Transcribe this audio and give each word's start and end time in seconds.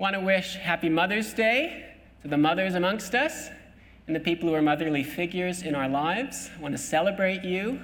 Want 0.00 0.14
to 0.14 0.20
wish 0.20 0.56
Happy 0.56 0.88
Mother's 0.88 1.34
Day 1.34 1.84
to 2.22 2.28
the 2.28 2.38
mothers 2.38 2.74
amongst 2.74 3.14
us 3.14 3.50
and 4.06 4.16
the 4.16 4.20
people 4.20 4.48
who 4.48 4.54
are 4.54 4.62
motherly 4.62 5.04
figures 5.04 5.60
in 5.60 5.74
our 5.74 5.90
lives. 5.90 6.48
I 6.56 6.62
want 6.62 6.74
to 6.74 6.82
celebrate 6.82 7.44
you, 7.44 7.82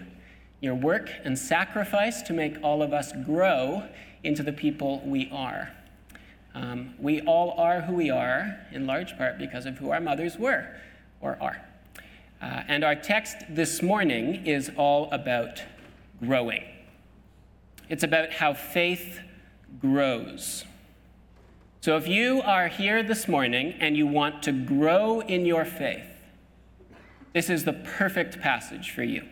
your 0.63 0.75
work 0.75 1.11
and 1.25 1.39
sacrifice 1.39 2.23
to 2.23 2.33
make 2.33 2.57
all 2.63 2.81
of 2.81 2.95
us 2.95 3.13
grow 3.27 3.87
into 4.25 4.43
the 4.43 4.55
people 4.55 5.03
we 5.05 5.29
are. 5.31 5.71
Um, 6.55 6.95
we 6.99 7.21
all 7.21 7.51
are 7.59 7.83
who 7.83 7.93
we 7.93 8.09
are, 8.09 8.61
in 8.73 8.87
large 8.87 9.19
part 9.19 9.37
because 9.37 9.67
of 9.67 9.77
who 9.77 9.91
our 9.91 10.01
mothers 10.01 10.39
were 10.39 10.75
or 11.21 11.37
are. 11.39 11.67
Uh, 12.41 12.63
and 12.67 12.83
our 12.83 12.95
text 12.95 13.37
this 13.51 13.83
morning 13.83 14.47
is 14.47 14.71
all 14.79 15.11
about 15.11 15.63
growing. 16.25 16.65
It's 17.91 18.05
about 18.05 18.31
how 18.31 18.55
faith 18.55 19.21
grows. 19.83 20.65
So 21.87 21.97
if 21.97 22.09
you 22.09 22.43
are 22.43 22.67
here 22.67 23.05
this 23.05 23.29
morning 23.29 23.77
and 23.79 23.97
you 23.97 24.09
want 24.09 24.43
to 24.43 24.51
grow 24.51 25.21
in 25.21 25.47
your 25.47 25.65
faith, 25.65 26.09
this 27.33 27.49
is 27.49 27.63
the 27.63 27.75
perfect 27.75 28.41
passage 28.41 28.91
for 28.91 29.05
you. 29.05 29.23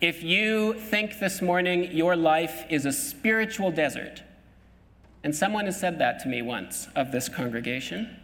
If 0.00 0.24
you 0.24 0.74
think 0.74 1.20
this 1.20 1.40
morning 1.40 1.92
your 1.92 2.16
life 2.16 2.64
is 2.68 2.84
a 2.84 2.90
spiritual 2.90 3.70
desert, 3.70 4.24
and 5.22 5.32
someone 5.32 5.66
has 5.66 5.78
said 5.78 6.00
that 6.00 6.18
to 6.24 6.28
me 6.28 6.42
once 6.42 6.88
of 6.96 7.12
this 7.12 7.28
congregation, 7.28 8.16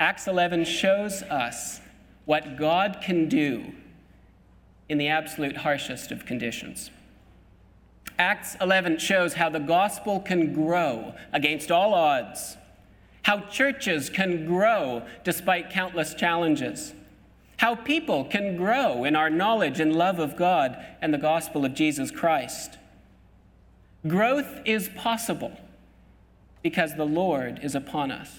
Acts 0.00 0.26
11 0.26 0.64
shows 0.64 1.20
us 1.24 1.82
what 2.24 2.56
God 2.56 3.02
can 3.04 3.28
do 3.28 3.74
in 4.88 4.96
the 4.96 5.08
absolute 5.08 5.58
harshest 5.58 6.10
of 6.10 6.24
conditions. 6.24 6.90
Acts 8.18 8.56
11 8.60 8.98
shows 8.98 9.34
how 9.34 9.48
the 9.48 9.58
gospel 9.58 10.20
can 10.20 10.52
grow 10.52 11.14
against 11.32 11.70
all 11.70 11.94
odds, 11.94 12.56
how 13.22 13.40
churches 13.40 14.08
can 14.08 14.46
grow 14.46 15.02
despite 15.24 15.70
countless 15.70 16.14
challenges, 16.14 16.94
how 17.56 17.74
people 17.74 18.24
can 18.24 18.56
grow 18.56 19.04
in 19.04 19.16
our 19.16 19.30
knowledge 19.30 19.80
and 19.80 19.96
love 19.96 20.18
of 20.18 20.36
God 20.36 20.76
and 21.00 21.12
the 21.12 21.18
gospel 21.18 21.64
of 21.64 21.74
Jesus 21.74 22.10
Christ. 22.10 22.78
Growth 24.06 24.60
is 24.64 24.90
possible 24.90 25.52
because 26.62 26.94
the 26.94 27.06
Lord 27.06 27.60
is 27.62 27.74
upon 27.74 28.10
us. 28.10 28.30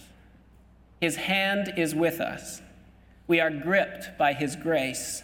His 1.01 1.15
hand 1.17 1.73
is 1.75 1.93
with 1.93 2.21
us. 2.21 2.61
We 3.27 3.39
are 3.39 3.49
gripped 3.49 4.17
by 4.17 4.33
His 4.33 4.55
grace. 4.55 5.23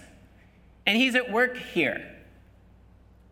And 0.85 0.97
He's 0.97 1.15
at 1.15 1.31
work 1.31 1.57
here. 1.57 2.10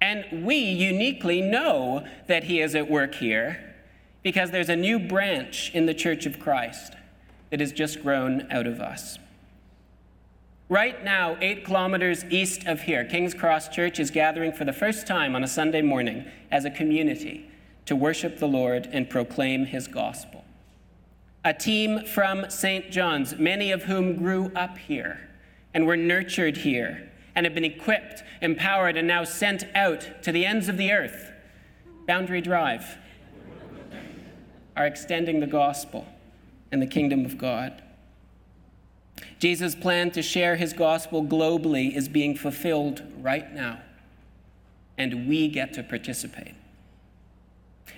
And 0.02 0.46
we 0.46 0.56
uniquely 0.56 1.42
know 1.42 2.06
that 2.28 2.46
He 2.46 2.62
is 2.62 2.76
at 2.76 2.90
work 2.90 3.16
here 3.16 3.76
because 4.24 4.52
there's 4.52 4.70
a 4.70 4.76
new 4.76 5.00
branch 5.00 5.72
in 5.74 5.86
the 5.86 5.94
Church 5.94 6.26
of 6.26 6.40
Christ 6.40 6.94
that 7.50 7.60
has 7.60 7.72
just 7.72 8.02
grown 8.02 8.48
out 8.52 8.68
of 8.68 8.80
us. 8.80 9.18
Right 10.70 11.04
now, 11.04 11.36
eight 11.42 11.66
kilometers 11.66 12.24
east 12.26 12.66
of 12.66 12.82
here, 12.82 13.04
King's 13.04 13.34
Cross 13.34 13.70
Church 13.70 14.00
is 14.00 14.12
gathering 14.12 14.52
for 14.52 14.66
the 14.66 14.74
first 14.74 15.08
time 15.08 15.36
on 15.36 15.44
a 15.44 15.48
Sunday 15.48 15.82
morning 15.82 16.26
as 16.52 16.64
a 16.64 16.70
community 16.70 17.50
to 17.88 17.96
worship 17.96 18.38
the 18.38 18.48
Lord 18.48 18.88
and 18.92 19.10
proclaim 19.10 19.66
His 19.66 19.88
gospel 19.88 20.46
a 21.46 21.54
team 21.54 22.06
from 22.06 22.50
St. 22.50 22.92
John's, 22.92 23.38
many 23.38 23.72
of 23.72 23.84
whom 23.84 24.16
grew 24.16 24.52
up 24.56 24.78
here 24.78 25.30
and 25.74 25.86
were 25.86 25.98
nurtured 25.98 26.58
here 26.58 27.09
and 27.40 27.46
have 27.46 27.56
been 27.56 27.64
equipped, 27.64 28.22
empowered, 28.42 28.98
and 28.98 29.08
now 29.08 29.24
sent 29.24 29.64
out 29.74 30.22
to 30.22 30.30
the 30.30 30.46
ends 30.46 30.68
of 30.68 30.76
the 30.76 30.92
earth. 30.92 31.32
Boundary 32.06 32.42
Drive 32.42 32.98
are 34.76 34.86
extending 34.86 35.40
the 35.40 35.48
gospel 35.48 36.06
and 36.70 36.82
the 36.82 36.86
kingdom 36.86 37.24
of 37.24 37.38
God. 37.38 37.82
Jesus' 39.40 39.74
plan 39.74 40.12
to 40.12 40.22
share 40.22 40.58
his 40.58 40.74
gospel 40.74 41.24
globally 41.24 41.96
is 41.96 42.10
being 42.10 42.36
fulfilled 42.36 43.04
right 43.22 43.54
now, 43.54 43.80
and 44.98 45.26
we 45.30 45.48
get 45.48 45.72
to 45.76 45.82
participate. 45.82 46.56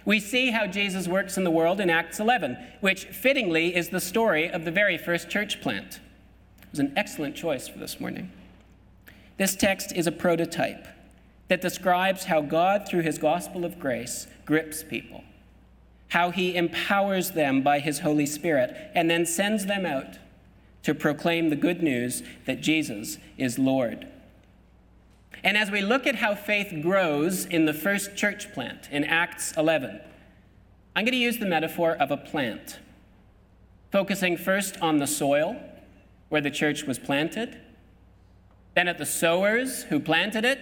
We 0.05 0.19
see 0.19 0.51
how 0.51 0.67
Jesus 0.67 1.07
works 1.07 1.35
in 1.35 1.43
the 1.43 1.49
world 1.49 1.81
in 1.81 1.89
Acts 1.89 2.19
11, 2.19 2.59
which 2.79 3.05
fittingly 3.05 3.75
is 3.75 3.89
the 3.89 4.01
story 4.01 4.51
of 4.51 4.65
the 4.65 4.71
very 4.71 4.99
first 4.99 5.31
church 5.31 5.61
plant. 5.61 5.99
It 6.61 6.69
was 6.69 6.79
an 6.79 6.93
excellent 6.95 7.35
choice 7.35 7.67
for 7.67 7.79
this 7.79 7.99
morning. 7.99 8.31
This 9.41 9.55
text 9.55 9.91
is 9.93 10.05
a 10.05 10.11
prototype 10.11 10.87
that 11.47 11.61
describes 11.61 12.25
how 12.25 12.41
God, 12.41 12.87
through 12.87 13.01
his 13.01 13.17
gospel 13.17 13.65
of 13.65 13.79
grace, 13.79 14.27
grips 14.45 14.83
people, 14.83 15.23
how 16.09 16.29
he 16.29 16.55
empowers 16.55 17.31
them 17.31 17.63
by 17.63 17.79
his 17.79 18.01
Holy 18.01 18.27
Spirit, 18.27 18.77
and 18.93 19.09
then 19.09 19.25
sends 19.25 19.65
them 19.65 19.83
out 19.83 20.19
to 20.83 20.93
proclaim 20.93 21.49
the 21.49 21.55
good 21.55 21.81
news 21.81 22.21
that 22.45 22.61
Jesus 22.61 23.17
is 23.35 23.57
Lord. 23.57 24.07
And 25.43 25.57
as 25.57 25.71
we 25.71 25.81
look 25.81 26.05
at 26.05 26.17
how 26.17 26.35
faith 26.35 26.71
grows 26.79 27.45
in 27.45 27.65
the 27.65 27.73
first 27.73 28.15
church 28.15 28.53
plant 28.53 28.89
in 28.91 29.03
Acts 29.03 29.53
11, 29.57 30.01
I'm 30.95 31.03
going 31.03 31.13
to 31.13 31.17
use 31.17 31.39
the 31.39 31.47
metaphor 31.47 31.93
of 31.95 32.11
a 32.11 32.17
plant, 32.17 32.77
focusing 33.91 34.37
first 34.37 34.77
on 34.81 34.99
the 34.99 35.07
soil 35.07 35.59
where 36.29 36.41
the 36.41 36.51
church 36.51 36.83
was 36.83 36.99
planted, 36.99 37.57
then 38.73 38.87
at 38.87 38.97
the 38.97 39.05
sowers 39.05 39.83
who 39.83 39.99
planted 39.99 40.45
it, 40.45 40.59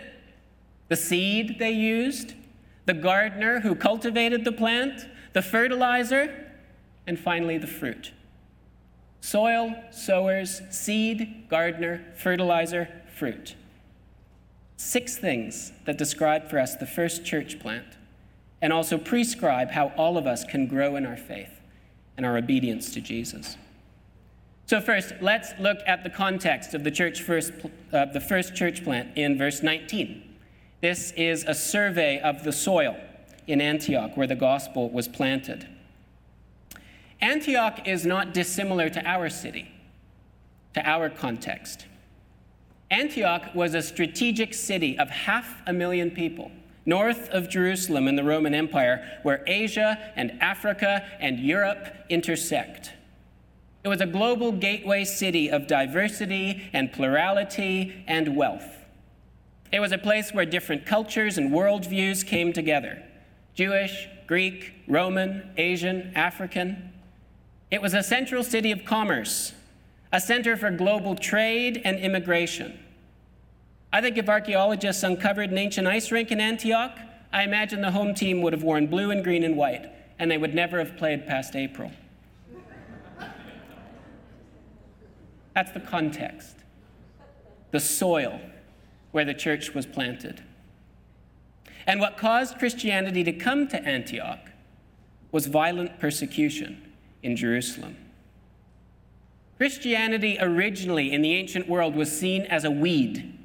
the 0.88 0.96
seed 0.96 1.58
they 1.60 1.72
used, 1.72 2.34
the 2.86 2.94
gardener 2.94 3.60
who 3.60 3.76
cultivated 3.76 4.44
the 4.44 4.52
plant, 4.52 5.08
the 5.34 5.42
fertilizer, 5.42 6.52
and 7.06 7.20
finally 7.20 7.58
the 7.58 7.68
fruit. 7.68 8.12
Soil, 9.22 9.76
sowers, 9.92 10.62
seed, 10.72 11.46
gardener, 11.50 12.06
fertilizer, 12.16 12.90
fruit. 13.16 13.56
Six 14.78 15.18
things 15.18 15.74
that 15.86 15.98
describe 15.98 16.50
for 16.50 16.58
us 16.58 16.76
the 16.76 16.86
first 16.86 17.26
church 17.26 17.60
plant 17.60 17.98
and 18.62 18.74
also 18.74 18.98
prescribe 18.98 19.72
how 19.72 19.92
all 19.98 20.18
of 20.18 20.26
us 20.26 20.44
can 20.44 20.68
grow 20.68 20.96
in 20.96 21.06
our 21.06 21.18
faith 21.18 21.62
and 22.18 22.26
our 22.26 22.38
obedience 22.38 22.92
to 22.94 23.02
Jesus. 23.02 23.58
So 24.70 24.80
first, 24.80 25.14
let's 25.20 25.54
look 25.60 25.80
at 25.88 26.04
the 26.04 26.12
context 26.12 26.76
of 26.76 26.84
the 26.84 26.92
church 26.92 27.24
first, 27.24 27.54
uh, 27.92 28.06
the 28.06 28.20
first 28.20 28.54
church 28.54 28.84
plant 28.84 29.18
in 29.18 29.36
verse 29.36 29.64
19. 29.64 30.22
This 30.80 31.12
is 31.14 31.44
a 31.44 31.56
survey 31.56 32.20
of 32.20 32.44
the 32.44 32.52
soil 32.52 32.96
in 33.48 33.62
Antioch 33.62 34.16
where 34.16 34.28
the 34.28 34.36
gospel 34.36 34.92
was 34.92 35.08
planted. 35.08 35.68
Antioch 37.20 37.88
is 37.88 38.06
not 38.06 38.32
dissimilar 38.32 38.92
to 38.92 39.04
our 39.08 39.28
city, 39.28 39.72
to 40.76 40.88
our 40.88 41.10
context. 41.10 41.88
Antioch 42.92 43.56
was 43.56 43.74
a 43.74 43.82
strategic 43.82 44.54
city 44.54 45.00
of 45.00 45.10
half 45.10 45.64
a 45.66 45.74
million 45.74 46.12
people, 46.12 46.52
north 46.86 47.28
of 47.30 47.50
Jerusalem 47.50 48.08
in 48.08 48.16
the 48.16 48.24
Roman 48.24 48.54
Empire, 48.54 49.20
where 49.24 49.44
Asia 49.48 49.98
and 50.16 50.40
Africa 50.40 51.04
and 51.20 51.40
Europe 51.40 51.88
intersect. 52.10 52.92
It 53.84 53.88
was 53.88 54.02
a 54.02 54.06
global 54.06 54.52
gateway 54.52 55.06
city 55.06 55.50
of 55.50 55.68
diversity 55.68 56.70
and 56.74 56.92
plurality 56.92 58.04
and 58.08 58.36
wealth. 58.36 58.78
It 59.72 59.80
was 59.80 59.92
a 59.92 59.98
place 59.98 60.34
where 60.34 60.46
different 60.46 60.86
cultures 60.86 61.38
and 61.38 61.52
worldviews 61.52 62.26
came 62.26 62.54
together 62.54 63.04
Jewish, 63.54 64.08
Greek, 64.28 64.74
Roman, 64.88 65.50
Asian, 65.58 66.12
African. 66.16 66.92
It 67.72 67.82
was 67.82 67.94
a 67.94 68.04
central 68.04 68.44
city 68.44 68.72
of 68.72 68.86
commerce 68.86 69.54
a 70.12 70.20
center 70.20 70.58
for 70.58 70.72
global 70.72 71.16
trade 71.16 71.82
and 71.86 72.00
immigration. 72.00 72.80
I 73.94 74.02
think 74.02 74.18
if 74.18 74.28
archaeologists 74.28 75.04
uncovered 75.04 75.52
an 75.52 75.58
ancient 75.58 75.88
ice 75.88 76.12
rink 76.12 76.32
in 76.32 76.40
Antioch, 76.40 76.98
I 77.32 77.44
imagine 77.44 77.82
the 77.82 77.92
home 77.92 78.16
team 78.16 78.42
would 78.42 78.54
have 78.54 78.64
worn 78.64 78.88
blue 78.88 79.12
and 79.12 79.24
green 79.24 79.44
and 79.44 79.56
white, 79.56 79.86
and 80.18 80.30
they 80.30 80.38
would 80.38 80.56
never 80.56 80.80
have 80.80 80.98
played 80.98 81.28
past 81.28 81.56
April. 81.56 81.92
That's 85.60 85.72
the 85.72 85.82
context, 85.82 86.56
the 87.72 87.82
soil 87.82 88.40
where 89.12 89.26
the 89.26 89.34
church 89.34 89.74
was 89.74 89.86
planted. 89.86 90.42
And 91.86 92.00
what 92.00 92.16
caused 92.16 92.58
Christianity 92.58 93.26
to 93.26 93.34
come 93.34 93.68
to 93.68 93.84
Antioch 93.84 94.40
was 95.34 95.48
violent 95.48 96.00
persecution 96.00 96.94
in 97.22 97.36
Jerusalem. 97.36 97.98
Christianity 99.58 100.38
originally 100.40 101.12
in 101.12 101.22
the 101.22 101.36
ancient 101.36 101.68
world 101.68 101.94
was 101.94 102.18
seen 102.18 102.44
as 102.44 102.64
a 102.64 102.72
weed, 102.72 103.38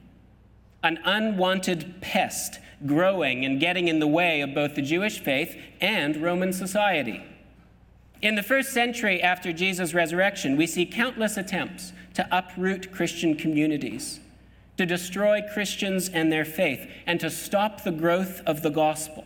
an 0.84 1.00
unwanted 1.05 2.00
pest 2.00 2.60
growing 2.87 3.44
and 3.44 3.58
getting 3.58 3.88
in 3.88 3.99
the 3.99 4.06
way 4.06 4.40
of 4.40 4.55
both 4.55 4.76
the 4.76 4.82
Jewish 4.82 5.19
faith 5.19 5.56
and 5.81 6.22
Roman 6.22 6.52
society. 6.52 7.25
In 8.25 8.37
the 8.37 8.43
first 8.43 8.72
century 8.72 9.20
after 9.20 9.52
Jesus' 9.52 9.93
resurrection, 9.93 10.56
we 10.56 10.67
see 10.67 10.87
countless 10.87 11.37
attempts 11.37 11.93
to 12.14 12.26
uproot 12.31 12.93
Christian 12.93 13.37
communities, 13.37 14.20
to 14.76 14.87
destroy 14.87 15.43
Christians 15.52 16.08
and 16.08 16.32
their 16.32 16.44
faith, 16.44 16.88
and 17.06 17.20
to 17.20 17.31
stop 17.31 17.82
the 17.82 17.93
growth 17.93 18.40
of 18.46 18.62
the 18.62 18.70
gospel. 18.70 19.25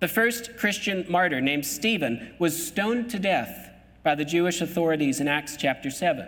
The 0.00 0.08
first 0.08 0.56
Christian 0.58 1.06
martyr, 1.08 1.40
named 1.40 1.64
Stephen, 1.64 2.34
was 2.38 2.66
stoned 2.66 3.10
to 3.10 3.18
death 3.18 3.70
by 4.02 4.14
the 4.14 4.24
Jewish 4.24 4.60
authorities 4.60 5.20
in 5.20 5.28
Acts 5.28 5.56
chapter 5.56 5.90
7. 5.90 6.26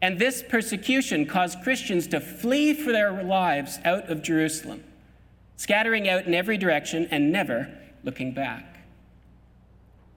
And 0.00 0.18
this 0.18 0.42
persecution 0.42 1.26
caused 1.26 1.62
Christians 1.62 2.08
to 2.08 2.20
flee 2.20 2.74
for 2.74 2.90
their 2.90 3.22
lives 3.22 3.78
out 3.84 4.10
of 4.10 4.22
Jerusalem, 4.22 4.82
scattering 5.56 6.08
out 6.08 6.26
in 6.26 6.34
every 6.34 6.58
direction 6.58 7.06
and 7.10 7.30
never 7.30 7.68
looking 8.02 8.34
back. 8.34 8.80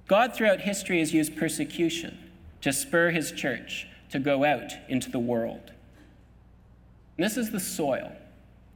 God 0.07 0.33
throughout 0.33 0.61
history 0.61 0.99
has 0.99 1.13
used 1.13 1.37
persecution 1.37 2.17
to 2.61 2.73
spur 2.73 3.11
his 3.11 3.31
church 3.31 3.87
to 4.11 4.19
go 4.19 4.43
out 4.43 4.71
into 4.87 5.09
the 5.09 5.19
world. 5.19 5.71
And 7.17 7.25
this 7.25 7.37
is 7.37 7.51
the 7.51 7.59
soil, 7.59 8.11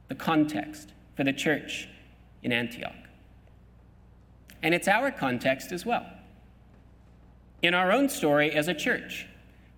the 0.08 0.14
context 0.14 0.92
for 1.16 1.24
the 1.24 1.32
church 1.32 1.88
in 2.42 2.52
Antioch. 2.52 2.94
And 4.62 4.74
it's 4.74 4.88
our 4.88 5.10
context 5.10 5.72
as 5.72 5.86
well. 5.86 6.06
In 7.62 7.74
our 7.74 7.92
own 7.92 8.08
story 8.08 8.50
as 8.52 8.68
a 8.68 8.74
church, 8.74 9.26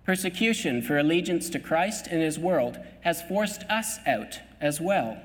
persecution 0.05 0.81
for 0.81 0.97
allegiance 0.97 1.49
to 1.49 1.59
Christ 1.59 2.07
and 2.09 2.21
his 2.21 2.39
world 2.39 2.79
has 3.01 3.21
forced 3.21 3.63
us 3.63 3.99
out 4.05 4.39
as 4.61 4.79
well. 4.79 5.17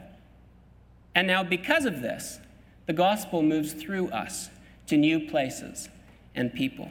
And 1.14 1.26
now, 1.26 1.42
because 1.42 1.84
of 1.84 2.00
this, 2.00 2.38
the 2.86 2.92
gospel 2.92 3.42
moves 3.42 3.72
through 3.72 4.08
us 4.08 4.50
to 4.86 4.96
new 4.96 5.28
places 5.28 5.88
and 6.34 6.52
people. 6.52 6.90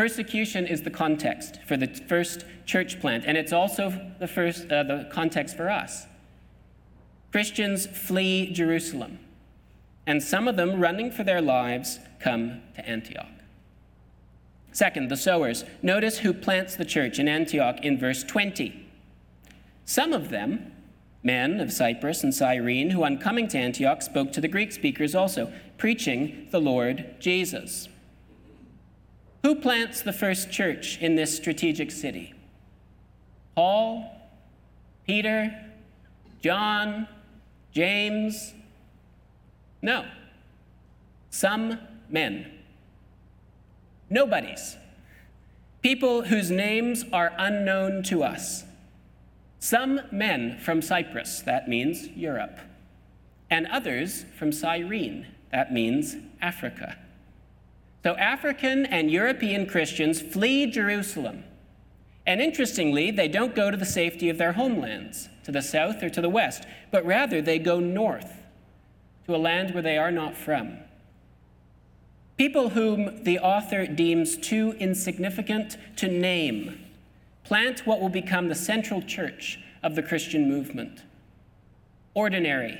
Persecution 0.00 0.66
is 0.66 0.80
the 0.80 0.90
context 0.90 1.58
for 1.66 1.76
the 1.76 1.86
first 1.86 2.46
church 2.64 2.98
plant, 3.02 3.24
and 3.26 3.36
it's 3.36 3.52
also 3.52 3.92
the 4.18 4.26
first 4.26 4.72
uh, 4.72 4.82
the 4.82 5.06
context 5.12 5.58
for 5.58 5.68
us. 5.68 6.06
Christians 7.30 7.86
flee 7.86 8.50
Jerusalem, 8.50 9.18
and 10.06 10.22
some 10.22 10.48
of 10.48 10.56
them, 10.56 10.80
running 10.80 11.10
for 11.10 11.22
their 11.22 11.42
lives, 11.42 11.98
come 12.18 12.62
to 12.76 12.88
Antioch. 12.88 13.28
Second, 14.72 15.10
the 15.10 15.18
sowers. 15.18 15.64
Notice 15.82 16.20
who 16.20 16.32
plants 16.32 16.76
the 16.76 16.86
church 16.86 17.18
in 17.18 17.28
Antioch 17.28 17.78
in 17.82 17.98
verse 17.98 18.24
20. 18.24 18.88
Some 19.84 20.14
of 20.14 20.30
them, 20.30 20.72
men 21.22 21.60
of 21.60 21.74
Cyprus 21.74 22.24
and 22.24 22.34
Cyrene, 22.34 22.88
who 22.88 23.04
on 23.04 23.18
coming 23.18 23.48
to 23.48 23.58
Antioch 23.58 24.00
spoke 24.00 24.32
to 24.32 24.40
the 24.40 24.48
Greek 24.48 24.72
speakers 24.72 25.14
also, 25.14 25.52
preaching 25.76 26.48
the 26.52 26.58
Lord 26.58 27.16
Jesus. 27.20 27.90
Who 29.42 29.54
plants 29.56 30.02
the 30.02 30.12
first 30.12 30.50
church 30.50 30.98
in 31.00 31.16
this 31.16 31.34
strategic 31.34 31.90
city? 31.90 32.34
Paul, 33.54 34.10
Peter, 35.06 35.54
John, 36.42 37.08
James? 37.72 38.52
No. 39.82 40.04
Some 41.30 41.78
men. 42.08 42.50
Nobodies. 44.10 44.76
People 45.82 46.24
whose 46.24 46.50
names 46.50 47.04
are 47.12 47.32
unknown 47.38 48.02
to 48.04 48.22
us. 48.22 48.64
Some 49.58 50.00
men 50.10 50.58
from 50.58 50.82
Cyprus, 50.82 51.40
that 51.42 51.68
means 51.68 52.08
Europe, 52.08 52.58
and 53.50 53.66
others 53.66 54.24
from 54.38 54.52
Cyrene, 54.52 55.26
that 55.52 55.72
means 55.72 56.16
Africa. 56.40 56.96
So 58.02 58.16
African 58.16 58.86
and 58.86 59.10
European 59.10 59.66
Christians 59.66 60.20
flee 60.20 60.70
Jerusalem. 60.70 61.44
And 62.26 62.40
interestingly, 62.40 63.10
they 63.10 63.28
don't 63.28 63.54
go 63.54 63.70
to 63.70 63.76
the 63.76 63.84
safety 63.84 64.28
of 64.28 64.38
their 64.38 64.52
homelands, 64.52 65.28
to 65.44 65.52
the 65.52 65.62
south 65.62 66.02
or 66.02 66.10
to 66.10 66.20
the 66.20 66.28
west, 66.28 66.64
but 66.90 67.04
rather 67.04 67.42
they 67.42 67.58
go 67.58 67.80
north 67.80 68.42
to 69.26 69.34
a 69.34 69.38
land 69.38 69.74
where 69.74 69.82
they 69.82 69.98
are 69.98 70.12
not 70.12 70.36
from. 70.36 70.78
People 72.36 72.70
whom 72.70 73.22
the 73.24 73.38
author 73.38 73.86
deems 73.86 74.36
too 74.36 74.74
insignificant 74.78 75.76
to 75.96 76.08
name 76.08 76.86
plant 77.44 77.84
what 77.84 78.00
will 78.00 78.08
become 78.08 78.48
the 78.48 78.54
central 78.54 79.02
church 79.02 79.58
of 79.82 79.96
the 79.96 80.02
Christian 80.02 80.48
movement. 80.48 81.02
Ordinary, 82.14 82.78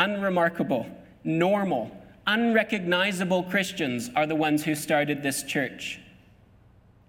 unremarkable, 0.00 0.86
normal, 1.22 1.90
unrecognizable 2.28 3.42
Christians 3.44 4.10
are 4.14 4.26
the 4.26 4.34
ones 4.34 4.62
who 4.64 4.74
started 4.74 5.22
this 5.22 5.42
church. 5.42 5.98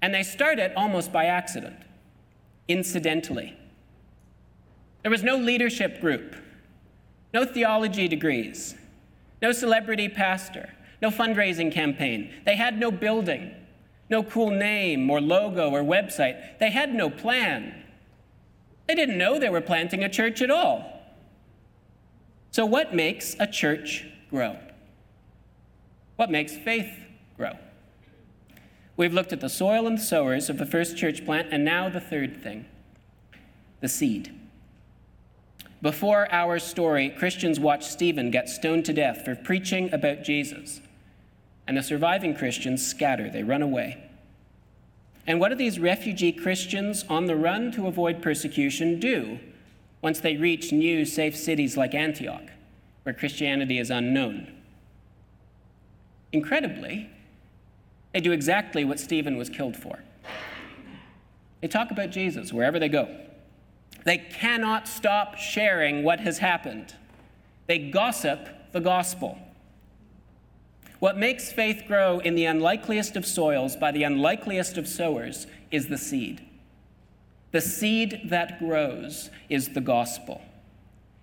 And 0.02 0.14
they 0.14 0.24
started 0.24 0.72
almost 0.76 1.12
by 1.12 1.26
accident, 1.26 1.76
incidentally. 2.70 3.58
There 5.04 5.12
was 5.12 5.22
no 5.22 5.36
leadership 5.36 6.00
group, 6.00 6.36
no 7.34 7.44
theology 7.46 8.08
degrees, 8.08 8.76
no 9.42 9.52
celebrity 9.52 10.08
pastor, 10.08 10.70
no 11.02 11.10
fundraising 11.10 11.72
campaign. 11.72 12.34
They 12.46 12.56
had 12.56 12.80
no 12.80 12.90
building, 12.90 13.54
no 14.10 14.24
cool 14.24 14.52
name 14.52 15.10
or 15.10 15.20
logo 15.20 15.70
or 15.70 15.84
website. 15.84 16.60
They 16.60 16.72
had 16.72 16.94
no 16.94 17.10
plan. 17.10 17.84
They 18.88 18.96
didn't 18.96 19.18
know 19.18 19.38
they 19.38 19.50
were 19.50 19.62
planting 19.62 20.04
a 20.04 20.10
church 20.10 20.42
at 20.42 20.50
all. 20.50 21.02
So, 22.52 22.66
what 22.66 22.96
makes 22.96 23.36
a 23.40 23.46
church 23.46 24.06
grow? 24.30 24.58
What 26.20 26.30
makes 26.30 26.58
faith 26.58 26.92
grow? 27.38 27.54
We've 28.98 29.14
looked 29.14 29.32
at 29.32 29.40
the 29.40 29.48
soil 29.48 29.88
and 29.88 29.98
the 29.98 30.02
sowers 30.02 30.50
of 30.50 30.58
the 30.58 30.66
first 30.66 30.98
church 30.98 31.24
plant, 31.24 31.48
and 31.50 31.64
now 31.64 31.88
the 31.88 32.02
third 32.02 32.44
thing 32.44 32.66
the 33.80 33.88
seed. 33.88 34.38
Before 35.82 36.28
our 36.30 36.60
story, 36.60 37.10
Christians 37.10 37.58
watched 37.58 37.86
Stephen 37.86 38.32
get 38.32 38.50
stoned 38.50 38.84
to 38.88 38.94
death 38.94 39.24
for 39.24 39.34
preaching 39.34 39.94
about 39.94 40.24
Jesus. 40.24 40.82
And 41.66 41.78
the 41.78 41.84
surviving 41.84 42.36
Christians 42.36 42.86
scatter, 42.86 43.30
they 43.30 43.44
run 43.44 43.62
away. 43.62 44.04
And 45.26 45.40
what 45.40 45.48
do 45.48 45.56
these 45.56 45.80
refugee 45.80 46.34
Christians 46.34 47.06
on 47.08 47.28
the 47.28 47.38
run 47.38 47.72
to 47.72 47.88
avoid 47.88 48.22
persecution 48.22 49.00
do 49.00 49.40
once 50.02 50.20
they 50.20 50.36
reach 50.36 50.74
new, 50.74 51.06
safe 51.06 51.38
cities 51.38 51.78
like 51.78 51.94
Antioch, 51.94 52.50
where 53.04 53.16
Christianity 53.16 53.80
is 53.80 53.90
unknown? 53.90 54.59
Incredibly, 56.32 57.10
they 58.14 58.20
do 58.20 58.32
exactly 58.32 58.84
what 58.84 59.00
Stephen 59.00 59.38
was 59.38 59.50
killed 59.50 59.76
for. 59.76 60.00
They 61.62 61.68
talk 61.68 61.92
about 61.92 62.12
Jesus 62.12 62.54
wherever 62.54 62.80
they 62.80 62.90
go. 62.90 63.16
They 64.06 64.18
cannot 64.18 64.88
stop 64.88 65.38
sharing 65.38 66.04
what 66.04 66.22
has 66.22 66.38
happened. 66.38 66.96
They 67.68 67.78
gossip 67.78 68.48
the 68.72 68.80
gospel. 68.80 69.38
What 71.00 71.18
makes 71.18 71.52
faith 71.52 71.84
grow 71.88 72.20
in 72.20 72.36
the 72.36 72.46
unlikeliest 72.46 73.16
of 73.16 73.26
soils 73.26 73.76
by 73.76 73.92
the 73.92 74.04
unlikeliest 74.04 74.78
of 74.78 74.88
sowers 74.88 75.48
is 75.72 75.88
the 75.88 75.98
seed. 75.98 76.46
The 77.52 77.62
seed 77.62 78.22
that 78.26 78.60
grows 78.60 79.30
is 79.50 79.70
the 79.70 79.82
gospel, 79.82 80.42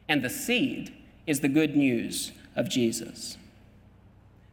and 0.09 0.23
the 0.23 0.31
seed 0.31 0.93
is 1.27 1.41
the 1.41 1.49
good 1.49 1.77
news 1.77 2.33
of 2.57 2.69
Jesus. 2.69 3.37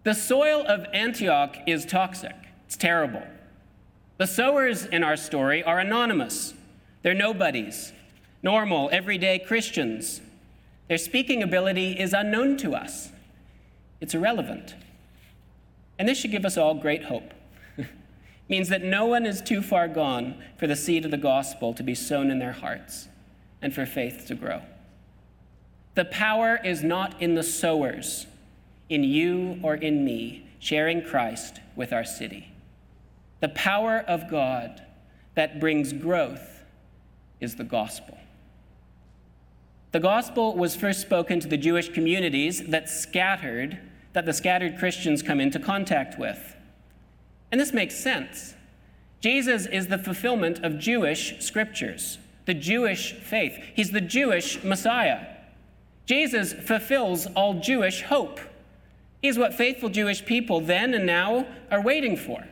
The 0.03 0.13
soil 0.13 0.65
of 0.67 0.85
Antioch 0.91 1.57
is 1.65 1.85
toxic, 1.85 2.35
it's 2.65 2.75
terrible. 2.75 3.23
The 4.17 4.27
sowers 4.27 4.85
in 4.85 5.01
our 5.01 5.15
story 5.15 5.63
are 5.63 5.79
anonymous, 5.79 6.53
they're 7.03 7.13
nobodies, 7.13 7.93
normal, 8.41 8.89
everyday 8.91 9.39
Christians. 9.39 10.19
Their 10.89 10.97
speaking 10.97 11.41
ability 11.41 11.93
is 11.93 12.11
unknown 12.11 12.57
to 12.57 12.75
us, 12.75 13.13
it's 14.01 14.13
irrelevant. 14.13 14.75
And 15.97 16.09
this 16.09 16.17
should 16.17 16.31
give 16.31 16.43
us 16.43 16.57
all 16.57 16.73
great 16.73 17.05
hope. 17.05 17.33
it 17.77 17.87
means 18.49 18.67
that 18.67 18.83
no 18.83 19.05
one 19.05 19.25
is 19.25 19.41
too 19.41 19.61
far 19.61 19.87
gone 19.87 20.35
for 20.57 20.67
the 20.67 20.75
seed 20.75 21.05
of 21.05 21.11
the 21.11 21.17
gospel 21.17 21.73
to 21.75 21.83
be 21.83 21.95
sown 21.95 22.29
in 22.29 22.39
their 22.39 22.51
hearts 22.51 23.07
and 23.61 23.73
for 23.73 23.85
faith 23.85 24.25
to 24.27 24.35
grow. 24.35 24.63
The 25.95 26.03
power 26.03 26.59
is 26.61 26.83
not 26.83 27.21
in 27.21 27.35
the 27.35 27.43
sowers 27.43 28.25
in 28.93 29.03
you 29.03 29.59
or 29.63 29.73
in 29.73 30.05
me, 30.05 30.45
sharing 30.59 31.01
Christ 31.01 31.59
with 31.75 31.91
our 31.91 32.05
city. 32.05 32.53
The 33.39 33.49
power 33.49 34.05
of 34.07 34.29
God 34.29 34.83
that 35.33 35.59
brings 35.59 35.91
growth 35.91 36.63
is 37.39 37.55
the 37.55 37.63
gospel. 37.63 38.19
The 39.93 39.99
gospel 39.99 40.55
was 40.55 40.75
first 40.75 41.01
spoken 41.01 41.39
to 41.39 41.47
the 41.47 41.57
Jewish 41.57 41.89
communities 41.89 42.63
that 42.67 42.87
scattered, 42.87 43.79
that 44.13 44.27
the 44.27 44.33
scattered 44.33 44.77
Christians 44.77 45.23
come 45.23 45.39
into 45.39 45.59
contact 45.59 46.19
with. 46.19 46.55
And 47.51 47.59
this 47.59 47.73
makes 47.73 47.95
sense. 47.95 48.53
Jesus 49.21 49.65
is 49.65 49.87
the 49.87 49.97
fulfillment 49.97 50.63
of 50.63 50.77
Jewish 50.77 51.43
scriptures, 51.43 52.19
the 52.45 52.53
Jewish 52.53 53.13
faith. 53.13 53.57
He's 53.73 53.89
the 53.89 54.01
Jewish 54.01 54.63
Messiah. 54.63 55.25
Jesus 56.05 56.53
fulfills 56.53 57.25
all 57.35 57.55
Jewish 57.55 58.03
hope. 58.03 58.39
He's 59.23 59.37
what 59.37 59.53
faithful 59.53 59.87
Jewish 59.87 60.25
people 60.25 60.59
then 60.59 60.93
and 60.93 61.05
now 61.05 61.47
are 61.71 61.81
waiting 61.81 62.17
for, 62.17 62.45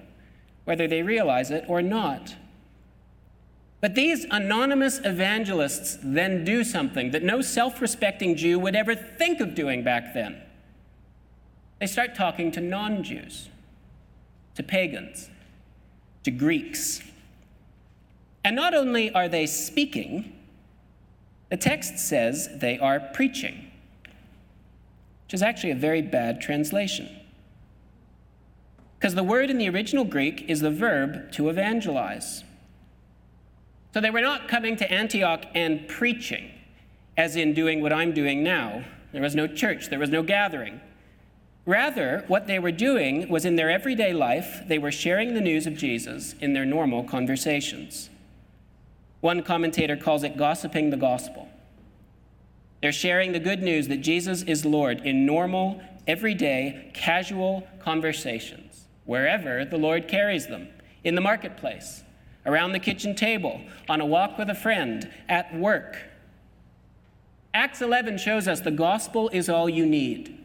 whether 0.64 0.88
they 0.88 1.04
realize 1.04 1.52
it 1.52 1.66
or 1.68 1.82
not. 1.82 2.38
But 3.82 3.94
these 3.94 4.26
anonymous 4.32 5.02
evangelists 5.04 5.98
then 6.02 6.46
do 6.46 6.64
something 6.64 7.12
that 7.12 7.24
no 7.24 7.42
self 7.42 7.82
respecting 7.82 8.38
Jew 8.38 8.58
would 8.58 8.74
ever 8.74 8.96
think 8.96 9.42
of 9.42 9.54
doing 9.54 9.84
back 9.84 10.14
then. 10.14 10.42
they 11.80 11.88
start 11.88 12.16
talking 12.16 12.54
to 12.54 12.62
non 12.62 13.04
Jews, 13.04 13.50
to 14.56 14.64
pagans, 14.64 15.30
to 16.24 16.32
Greeks. 16.32 17.02
And 18.46 18.56
not 18.56 18.74
only 18.74 19.12
are 19.12 19.28
they 19.28 19.46
speaking, 19.46 20.38
the 21.50 21.58
text 21.58 22.00
says 22.00 22.48
they 22.60 22.80
are 22.80 23.02
preaching, 23.02 23.71
which 25.32 25.36
is 25.36 25.44
actually 25.44 25.72
a 25.72 25.76
very 25.76 26.02
bad 26.02 26.42
translation. 26.42 27.08
Because 29.00 29.16
the 29.16 29.24
word 29.24 29.50
in 29.50 29.58
the 29.58 29.70
original 29.70 30.04
Greek 30.04 30.44
is 30.50 30.60
the 30.60 30.70
verb 30.70 31.32
to 31.32 31.48
evangelize. 31.48 32.44
So 33.94 34.02
they 34.02 34.10
were 34.10 34.20
not 34.20 34.50
coming 34.50 34.76
to 34.76 34.92
Antioch 34.92 35.46
and 35.56 35.88
preaching, 35.88 36.52
as 37.16 37.38
in 37.38 37.54
doing 37.54 37.82
what 37.82 37.94
I'm 37.94 38.14
doing 38.14 38.44
now. 38.44 38.84
There 39.14 39.22
was 39.22 39.34
no 39.34 39.48
church, 39.48 39.90
there 39.90 40.00
was 40.00 40.10
no 40.10 40.22
gathering. 40.22 40.82
Rather, 41.66 42.26
what 42.28 42.48
they 42.48 42.60
were 42.60 42.74
doing 42.74 43.30
was 43.30 43.46
in 43.46 43.56
their 43.56 43.72
everyday 43.72 44.12
life, 44.12 44.64
they 44.68 44.80
were 44.80 44.92
sharing 44.92 45.34
the 45.34 45.40
news 45.40 45.66
of 45.66 45.78
Jesus 45.78 46.36
in 46.42 46.52
their 46.52 46.66
normal 46.66 47.06
conversations. 47.06 48.10
One 49.22 49.44
commentator 49.44 49.96
calls 49.96 50.24
it 50.24 50.36
gossiping 50.36 50.90
the 50.90 50.98
gospel. 50.98 51.48
They're 52.82 52.92
sharing 52.92 53.32
the 53.32 53.40
good 53.40 53.62
news 53.62 53.88
that 53.90 54.02
Jesus 54.02 54.42
is 54.44 54.66
Lord 54.66 55.02
in 55.02 55.26
normal, 55.26 55.82
everyday, 56.08 56.92
casual 56.94 57.68
conversations, 57.80 58.88
wherever 59.06 59.64
the 59.66 59.78
Lord 59.78 60.08
carries 60.08 60.48
them 60.48 60.68
in 61.04 61.16
the 61.16 61.22
marketplace, 61.22 62.04
around 62.46 62.72
the 62.72 62.80
kitchen 62.80 63.16
table, 63.16 63.62
on 63.88 64.02
a 64.02 64.06
walk 64.06 64.38
with 64.38 64.50
a 64.50 64.56
friend, 64.56 65.12
at 65.30 65.56
work. 65.56 65.98
Acts 67.54 67.82
11 67.82 68.18
shows 68.18 68.48
us 68.48 68.62
the 68.62 68.72
gospel 68.72 69.30
is 69.30 69.48
all 69.48 69.70
you 69.70 69.86
need. 69.86 70.38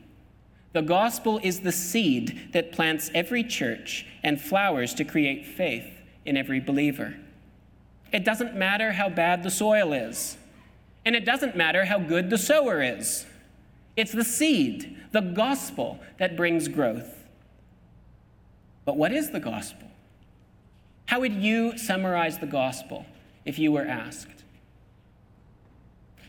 The 0.72 0.82
gospel 0.82 1.40
is 1.42 1.60
the 1.60 1.72
seed 1.72 2.50
that 2.52 2.72
plants 2.72 3.10
every 3.14 3.44
church 3.44 4.04
and 4.22 4.38
flowers 4.38 4.92
to 4.94 5.04
create 5.04 5.46
faith 5.46 5.88
in 6.26 6.36
every 6.36 6.60
believer. 6.60 7.16
It 8.12 8.24
doesn't 8.24 8.54
matter 8.54 8.92
how 8.92 9.08
bad 9.08 9.42
the 9.42 9.50
soil 9.50 9.94
is, 9.94 10.36
and 11.06 11.14
it 11.14 11.24
doesn't 11.24 11.56
matter 11.56 11.84
how 11.84 12.00
good 12.00 12.28
the 12.30 12.36
sower 12.36 12.82
is. 12.82 13.24
It's 13.96 14.10
the 14.10 14.24
seed, 14.24 14.98
the 15.12 15.20
gospel, 15.20 16.00
that 16.18 16.36
brings 16.36 16.66
growth. 16.66 17.24
But 18.84 18.96
what 18.96 19.12
is 19.12 19.30
the 19.30 19.38
gospel? 19.38 19.88
How 21.06 21.20
would 21.20 21.34
you 21.34 21.78
summarize 21.78 22.38
the 22.38 22.46
gospel 22.46 23.06
if 23.44 23.56
you 23.56 23.70
were 23.70 23.86
asked? 23.86 24.42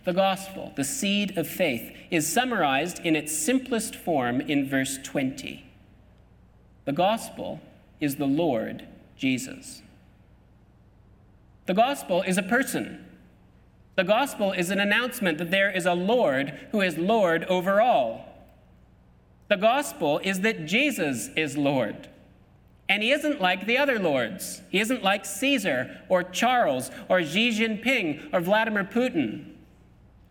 The 0.05 0.13
gospel, 0.13 0.71
the 0.75 0.83
seed 0.83 1.37
of 1.37 1.47
faith, 1.47 1.91
is 2.11 2.31
summarized 2.31 2.99
in 2.99 3.15
its 3.15 3.35
simplest 3.35 3.95
form 3.95 4.39
in 4.39 4.69
verse 4.69 4.99
20. 5.03 5.65
The 6.85 6.93
gospel 6.93 7.59
is 7.99 8.17
the 8.17 8.27
Lord 8.27 8.87
Jesus. 9.17 9.81
The 11.65 11.73
gospel 11.73 12.21
is 12.21 12.37
a 12.37 12.43
person. 12.43 13.03
The 13.97 14.03
gospel 14.03 14.51
is 14.51 14.69
an 14.69 14.79
announcement 14.79 15.39
that 15.39 15.49
there 15.49 15.71
is 15.71 15.87
a 15.87 15.95
Lord 15.95 16.53
who 16.71 16.81
is 16.81 16.99
Lord 16.99 17.43
over 17.45 17.81
all. 17.81 18.25
The 19.47 19.57
gospel 19.57 20.19
is 20.23 20.41
that 20.41 20.67
Jesus 20.67 21.29
is 21.35 21.57
Lord. 21.57 22.07
And 22.87 23.01
he 23.01 23.11
isn't 23.11 23.41
like 23.41 23.65
the 23.65 23.79
other 23.79 23.97
lords. 23.97 24.61
He 24.69 24.79
isn't 24.79 25.03
like 25.03 25.25
Caesar 25.25 26.03
or 26.09 26.21
Charles 26.21 26.91
or 27.09 27.23
Xi 27.23 27.49
Jinping 27.49 28.31
or 28.31 28.39
Vladimir 28.39 28.83
Putin. 28.83 29.53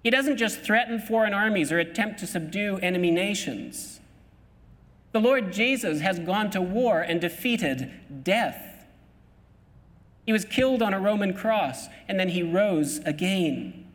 He 0.04 0.10
doesn't 0.10 0.36
just 0.36 0.60
threaten 0.60 1.00
foreign 1.00 1.34
armies 1.34 1.72
or 1.72 1.80
attempt 1.80 2.20
to 2.20 2.26
subdue 2.28 2.78
enemy 2.78 3.10
nations. 3.10 4.00
The 5.10 5.20
Lord 5.20 5.52
Jesus 5.52 6.00
has 6.02 6.20
gone 6.20 6.50
to 6.52 6.62
war 6.62 7.00
and 7.00 7.20
defeated 7.20 7.90
death. 8.22 8.75
He 10.26 10.32
was 10.32 10.44
killed 10.44 10.82
on 10.82 10.92
a 10.92 11.00
Roman 11.00 11.32
cross, 11.32 11.86
and 12.08 12.18
then 12.18 12.30
he 12.30 12.42
rose 12.42 12.98
again. 13.06 13.86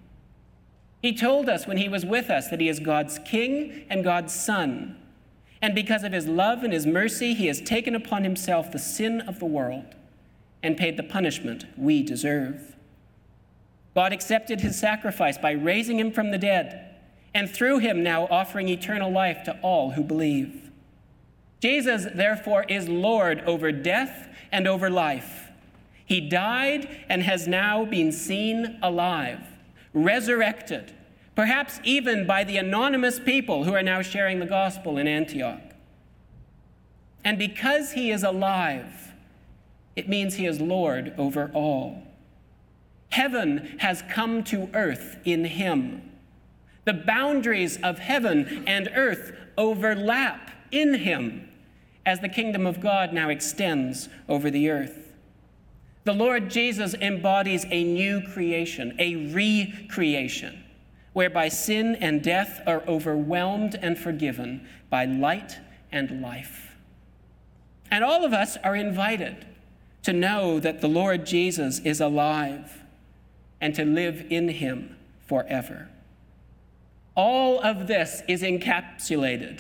He 1.02 1.14
told 1.14 1.50
us 1.50 1.68
when 1.68 1.78
he 1.78 1.90
was 1.90 2.06
with 2.06 2.30
us 2.30 2.48
that 2.48 2.62
he 2.62 2.70
is 2.70 2.80
God's 2.80 3.20
king 3.20 3.86
and 3.90 4.04
God's 4.04 4.34
son. 4.34 4.98
And 5.62 5.76
because 5.76 6.04
of 6.04 6.14
his 6.14 6.28
love 6.28 6.64
and 6.64 6.72
his 6.72 6.86
mercy, 6.86 7.34
he 7.34 7.48
has 7.48 7.60
taken 7.60 7.96
upon 7.96 8.24
himself 8.24 8.72
the 8.72 8.80
sin 8.80 9.22
of 9.22 9.40
the 9.40 9.46
world 9.46 9.96
and 10.64 10.78
paid 10.78 10.96
the 10.96 11.04
punishment 11.04 11.66
we 11.78 12.02
deserve. 12.02 12.76
God 13.94 14.14
accepted 14.14 14.62
his 14.62 14.80
sacrifice 14.80 15.38
by 15.38 15.52
raising 15.52 16.00
him 16.00 16.12
from 16.12 16.32
the 16.32 16.38
dead, 16.38 16.96
and 17.34 17.50
through 17.50 17.80
him 17.80 18.04
now 18.04 18.26
offering 18.28 18.70
eternal 18.70 19.12
life 19.12 19.44
to 19.44 19.60
all 19.62 19.92
who 19.92 20.04
believe. 20.04 20.72
Jesus, 21.62 22.08
therefore, 22.14 22.64
is 22.70 22.88
Lord 22.88 23.42
over 23.42 23.72
death 23.72 24.30
and 24.52 24.68
over 24.68 24.90
life. 24.90 25.51
He 26.12 26.20
died 26.20 26.90
and 27.08 27.24
has 27.24 27.48
now 27.48 27.86
been 27.86 28.12
seen 28.12 28.78
alive, 28.84 29.40
resurrected, 29.94 30.94
perhaps 31.38 31.80
even 31.86 32.28
by 32.28 32.44
the 32.44 32.58
anonymous 32.58 33.18
people 33.18 33.64
who 33.64 33.74
are 33.74 33.82
now 33.82 34.02
sharing 34.02 34.40
the 34.40 34.46
gospel 34.46 34.98
in 34.98 35.08
Antioch. 35.08 35.62
And 37.24 37.38
because 37.38 37.94
he 37.94 38.12
is 38.12 38.24
alive, 38.24 39.14
it 39.96 40.10
means 40.10 40.36
he 40.36 40.46
is 40.46 40.60
Lord 40.60 41.14
over 41.18 41.50
all. 41.54 42.04
Heaven 43.12 43.78
has 43.80 44.04
come 44.10 44.44
to 44.44 44.70
earth 44.74 45.18
in 45.24 45.46
him. 45.46 46.12
The 46.84 46.92
boundaries 46.92 47.78
of 47.78 48.00
heaven 48.00 48.66
and 48.68 48.92
earth 48.94 49.32
overlap 49.58 50.52
in 50.74 50.94
him 50.96 51.48
as 52.06 52.20
the 52.20 52.28
kingdom 52.28 52.68
of 52.68 52.82
God 52.82 53.14
now 53.14 53.30
extends 53.30 54.10
over 54.28 54.52
the 54.52 54.70
earth. 54.70 55.11
The 56.04 56.14
Lord 56.14 56.50
Jesus 56.50 56.96
embodies 56.96 57.66
a 57.70 57.84
new 57.84 58.22
creation, 58.22 58.96
a 58.98 59.16
recreation, 59.16 60.64
whereby 61.14 61.48
sin 61.48 61.96
and 61.96 62.24
death 62.24 62.62
are 62.66 62.84
overwhelmed 62.88 63.76
and 63.82 63.98
forgiven 63.98 64.68
by 64.90 65.06
light 65.06 65.60
and 65.92 66.22
life. 66.22 66.76
And 67.92 68.04
all 68.04 68.26
of 68.26 68.34
us 68.34 68.58
are 68.64 68.76
invited 68.76 69.46
to 70.04 70.14
know 70.14 70.60
that 70.60 70.82
the 70.82 70.88
Lord 70.88 71.26
Jesus 71.26 71.80
is 71.80 72.02
alive 72.02 72.84
and 73.60 73.76
to 73.76 73.86
live 73.86 74.26
in 74.30 74.50
him 74.50 74.96
forever. 75.28 75.90
All 77.16 77.60
of 77.60 77.88
this 77.88 78.24
is 78.28 78.42
encapsulated 78.42 79.60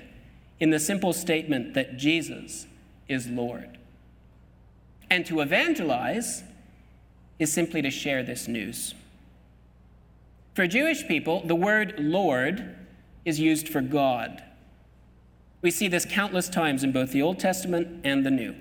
in 0.60 0.71
the 0.71 0.79
simple 0.79 1.13
statement 1.13 1.74
that 1.75 1.98
Jesus 1.98 2.65
is 3.07 3.27
Lord. 3.27 3.77
And 5.11 5.25
to 5.25 5.41
evangelize 5.41 6.41
is 7.37 7.51
simply 7.51 7.81
to 7.81 7.91
share 7.91 8.23
this 8.23 8.47
news. 8.47 8.95
For 10.53 10.65
Jewish 10.67 11.05
people, 11.05 11.41
the 11.45 11.53
word 11.53 11.95
Lord 11.99 12.77
is 13.25 13.37
used 13.37 13.67
for 13.67 13.81
God. 13.81 14.41
We 15.61 15.69
see 15.69 15.89
this 15.89 16.05
countless 16.05 16.47
times 16.47 16.81
in 16.81 16.93
both 16.93 17.11
the 17.11 17.21
Old 17.21 17.39
Testament 17.39 18.01
and 18.05 18.25
the 18.25 18.31
New. 18.31 18.55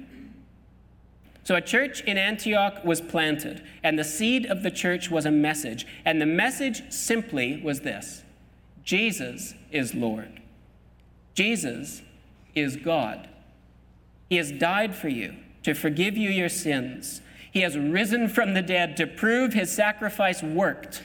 So, 1.45 1.55
a 1.55 1.61
church 1.61 2.03
in 2.03 2.19
Antioch 2.19 2.85
was 2.85 3.01
planted, 3.01 3.63
and 3.83 3.99
the 3.99 4.05
seed 4.05 4.45
of 4.45 4.63
the 4.63 4.71
church 4.73 5.09
was 5.09 5.27
a 5.27 5.31
message. 5.31 5.87
And 6.05 6.21
the 6.21 6.27
message 6.27 6.93
simply 6.93 7.63
was 7.63 7.81
this 7.81 8.25
Jesus 8.85 9.55
is 9.71 9.95
Lord. 9.95 10.41
Jesus 11.35 12.03
is 12.57 12.77
God. 12.77 13.29
He 14.29 14.37
has 14.37 14.51
died 14.51 14.97
for 14.97 15.09
you 15.09 15.37
to 15.63 15.75
forgive 15.75 16.17
you 16.17 16.31
your 16.31 16.49
sins. 16.49 17.21
He 17.53 17.61
has 17.61 17.77
risen 17.77 18.29
from 18.29 18.55
the 18.55 18.63
dead 18.63 18.97
to 18.97 19.07
prove 19.07 19.53
his 19.53 19.73
sacrifice 19.73 20.43
worked, 20.43 21.03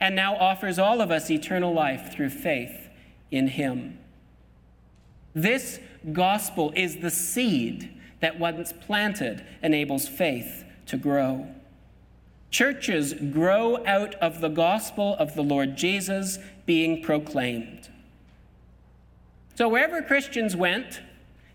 and 0.00 0.16
now 0.16 0.36
offers 0.36 0.78
all 0.78 1.00
of 1.00 1.10
us 1.10 1.30
eternal 1.30 1.72
life 1.72 2.12
through 2.12 2.30
faith 2.30 2.88
in 3.30 3.48
him. 3.48 3.98
This 5.34 5.80
gospel 6.12 6.72
is 6.76 6.96
the 6.96 7.10
seed 7.10 7.90
that, 8.20 8.38
once 8.38 8.72
planted, 8.72 9.44
enables 9.62 10.08
faith 10.08 10.64
to 10.86 10.96
grow. 10.96 11.46
Churches 12.50 13.14
grow 13.14 13.84
out 13.84 14.14
of 14.16 14.40
the 14.40 14.48
gospel 14.48 15.16
of 15.18 15.34
the 15.34 15.42
Lord 15.42 15.76
Jesus 15.76 16.38
being 16.66 17.02
proclaimed. 17.02 17.88
So, 19.56 19.68
wherever 19.68 20.02
Christians 20.02 20.54
went, 20.54 21.00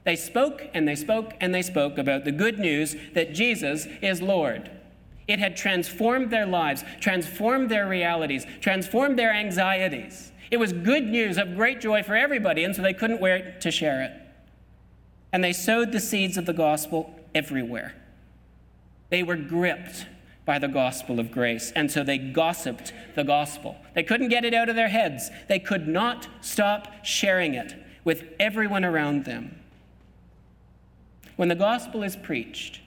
they 0.09 0.15
spoke 0.15 0.63
and 0.73 0.87
they 0.87 0.95
spoke 0.95 1.35
and 1.39 1.53
they 1.53 1.61
spoke 1.61 1.99
about 1.99 2.25
the 2.25 2.31
good 2.31 2.57
news 2.57 2.95
that 3.13 3.31
Jesus 3.31 3.85
is 4.01 4.23
Lord. 4.23 4.71
It 5.27 5.37
had 5.37 5.55
transformed 5.55 6.31
their 6.31 6.47
lives, 6.47 6.83
transformed 6.99 7.69
their 7.69 7.87
realities, 7.87 8.47
transformed 8.59 9.19
their 9.19 9.31
anxieties. 9.31 10.31
It 10.49 10.57
was 10.57 10.73
good 10.73 11.03
news 11.03 11.37
of 11.37 11.53
great 11.53 11.79
joy 11.79 12.01
for 12.01 12.15
everybody, 12.15 12.63
and 12.63 12.75
so 12.75 12.81
they 12.81 12.95
couldn't 12.95 13.21
wait 13.21 13.61
to 13.61 13.69
share 13.69 14.01
it. 14.01 14.13
And 15.31 15.43
they 15.43 15.53
sowed 15.53 15.91
the 15.91 15.99
seeds 15.99 16.37
of 16.37 16.47
the 16.47 16.53
gospel 16.53 17.13
everywhere. 17.35 17.93
They 19.11 19.21
were 19.21 19.35
gripped 19.35 20.07
by 20.43 20.57
the 20.57 20.67
gospel 20.67 21.19
of 21.19 21.29
grace, 21.29 21.71
and 21.75 21.91
so 21.91 22.01
they 22.01 22.17
gossiped 22.17 22.93
the 23.13 23.23
gospel. 23.23 23.77
They 23.93 24.01
couldn't 24.01 24.29
get 24.29 24.43
it 24.43 24.55
out 24.55 24.69
of 24.69 24.75
their 24.75 24.89
heads, 24.89 25.29
they 25.47 25.59
could 25.59 25.87
not 25.87 26.27
stop 26.41 27.05
sharing 27.05 27.53
it 27.53 27.75
with 28.03 28.23
everyone 28.39 28.83
around 28.83 29.25
them. 29.25 29.58
When 31.39 31.47
the 31.47 31.55
gospel 31.55 32.03
is 32.03 32.17
preached, 32.17 32.81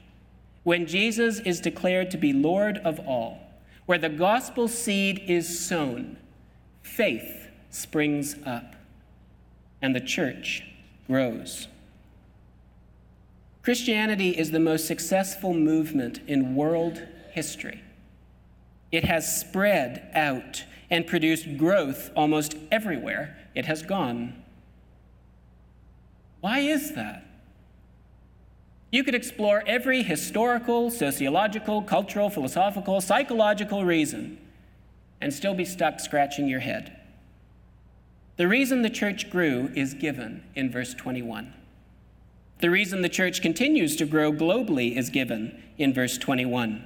when 0.62 0.84
Jesus 0.84 1.40
is 1.40 1.58
declared 1.58 2.10
to 2.10 2.18
be 2.18 2.34
Lord 2.34 2.76
of 2.84 3.00
all, 3.00 3.38
where 3.86 3.96
the 3.96 4.10
gospel 4.10 4.68
seed 4.68 5.22
is 5.26 5.58
sown, 5.58 6.18
faith 6.82 7.48
springs 7.70 8.36
up 8.44 8.74
and 9.80 9.96
the 9.96 10.02
church 10.02 10.64
grows. 11.06 11.68
Christianity 13.62 14.36
is 14.36 14.50
the 14.50 14.60
most 14.60 14.86
successful 14.86 15.54
movement 15.54 16.20
in 16.26 16.54
world 16.54 17.08
history. 17.30 17.80
It 18.90 19.04
has 19.04 19.40
spread 19.40 20.10
out 20.12 20.64
and 20.90 21.06
produced 21.06 21.56
growth 21.56 22.10
almost 22.14 22.56
everywhere 22.70 23.34
it 23.54 23.64
has 23.64 23.82
gone. 23.82 24.42
Why 26.42 26.58
is 26.58 26.94
that? 26.96 27.31
You 28.92 29.02
could 29.02 29.14
explore 29.14 29.64
every 29.66 30.02
historical, 30.02 30.90
sociological, 30.90 31.82
cultural, 31.82 32.30
philosophical, 32.30 33.00
psychological 33.00 33.84
reason 33.84 34.38
and 35.22 35.32
still 35.32 35.54
be 35.54 35.64
stuck 35.64 35.98
scratching 35.98 36.46
your 36.46 36.60
head. 36.60 36.98
The 38.36 38.48
reason 38.48 38.82
the 38.82 38.90
church 38.90 39.30
grew 39.30 39.70
is 39.74 39.94
given 39.94 40.44
in 40.54 40.70
verse 40.70 40.94
21. 40.94 41.54
The 42.58 42.70
reason 42.70 43.02
the 43.02 43.08
church 43.08 43.40
continues 43.40 43.96
to 43.96 44.04
grow 44.04 44.32
globally 44.32 44.96
is 44.96 45.10
given 45.10 45.62
in 45.78 45.94
verse 45.94 46.18
21. 46.18 46.84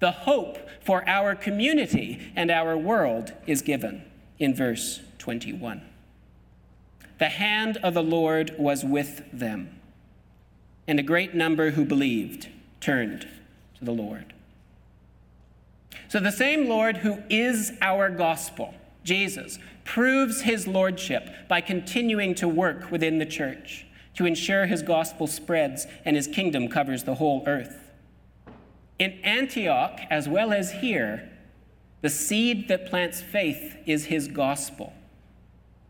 The 0.00 0.10
hope 0.10 0.58
for 0.80 1.08
our 1.08 1.34
community 1.34 2.20
and 2.36 2.50
our 2.50 2.76
world 2.76 3.32
is 3.46 3.62
given 3.62 4.04
in 4.38 4.54
verse 4.54 5.00
21. 5.18 5.80
The 7.18 7.28
hand 7.28 7.78
of 7.78 7.94
the 7.94 8.02
Lord 8.02 8.54
was 8.58 8.84
with 8.84 9.22
them, 9.32 9.80
and 10.86 10.98
a 10.98 11.02
great 11.02 11.34
number 11.34 11.70
who 11.70 11.84
believed 11.84 12.48
turned 12.80 13.26
to 13.78 13.84
the 13.84 13.92
Lord. 13.92 14.32
So 16.08 16.20
the 16.20 16.32
same 16.32 16.68
Lord 16.68 16.98
who 16.98 17.22
is 17.28 17.72
our 17.80 18.10
gospel, 18.10 18.74
Jesus, 19.02 19.58
proves 19.84 20.42
his 20.42 20.66
lordship 20.66 21.48
by 21.48 21.60
continuing 21.60 22.34
to 22.36 22.48
work 22.48 22.90
within 22.90 23.18
the 23.18 23.26
church 23.26 23.86
to 24.14 24.26
ensure 24.26 24.66
his 24.66 24.82
gospel 24.82 25.26
spreads 25.26 25.86
and 26.04 26.16
his 26.16 26.26
kingdom 26.26 26.68
covers 26.68 27.04
the 27.04 27.16
whole 27.16 27.42
earth. 27.46 27.90
In 28.98 29.12
Antioch, 29.24 30.00
as 30.08 30.28
well 30.28 30.52
as 30.52 30.70
here, 30.70 31.28
the 32.00 32.10
seed 32.10 32.68
that 32.68 32.86
plants 32.86 33.20
faith 33.20 33.76
is 33.86 34.04
his 34.04 34.28
gospel, 34.28 34.92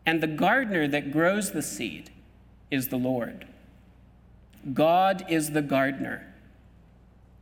and 0.05 0.21
the 0.21 0.27
gardener 0.27 0.87
that 0.87 1.11
grows 1.11 1.51
the 1.51 1.61
seed 1.61 2.09
is 2.71 2.87
the 2.87 2.97
Lord. 2.97 3.45
God 4.73 5.25
is 5.29 5.51
the 5.51 5.61
gardener, 5.61 6.25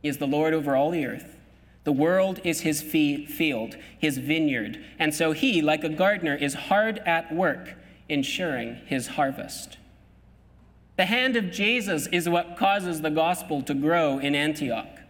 he 0.02 0.08
is 0.08 0.18
the 0.18 0.26
Lord 0.26 0.52
over 0.54 0.76
all 0.76 0.90
the 0.90 1.06
earth. 1.06 1.36
The 1.84 1.92
world 1.92 2.40
is 2.44 2.60
his 2.60 2.80
field, 2.80 3.76
his 3.98 4.16
vineyard, 4.16 4.82
and 4.98 5.14
so 5.14 5.32
he, 5.32 5.60
like 5.60 5.84
a 5.84 5.90
gardener, 5.90 6.34
is 6.34 6.54
hard 6.54 6.98
at 7.00 7.34
work 7.34 7.74
ensuring 8.08 8.76
his 8.86 9.08
harvest. 9.08 9.76
The 10.96 11.06
hand 11.06 11.36
of 11.36 11.50
Jesus 11.50 12.06
is 12.06 12.28
what 12.28 12.56
causes 12.56 13.02
the 13.02 13.10
gospel 13.10 13.62
to 13.62 13.74
grow 13.74 14.18
in 14.18 14.34
Antioch 14.34 15.00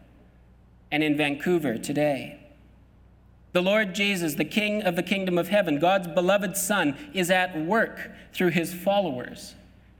and 0.90 1.04
in 1.04 1.16
Vancouver 1.16 1.76
today. 1.76 2.40
The 3.52 3.62
Lord 3.62 3.94
Jesus, 3.94 4.34
the 4.34 4.44
King 4.44 4.82
of 4.82 4.96
the 4.96 5.02
kingdom 5.02 5.38
of 5.38 5.48
heaven, 5.48 5.78
God's 5.78 6.08
beloved 6.08 6.56
Son, 6.56 6.96
is 7.12 7.30
at 7.30 7.56
work 7.56 8.10
through 8.32 8.50
his 8.50 8.74
followers 8.74 9.54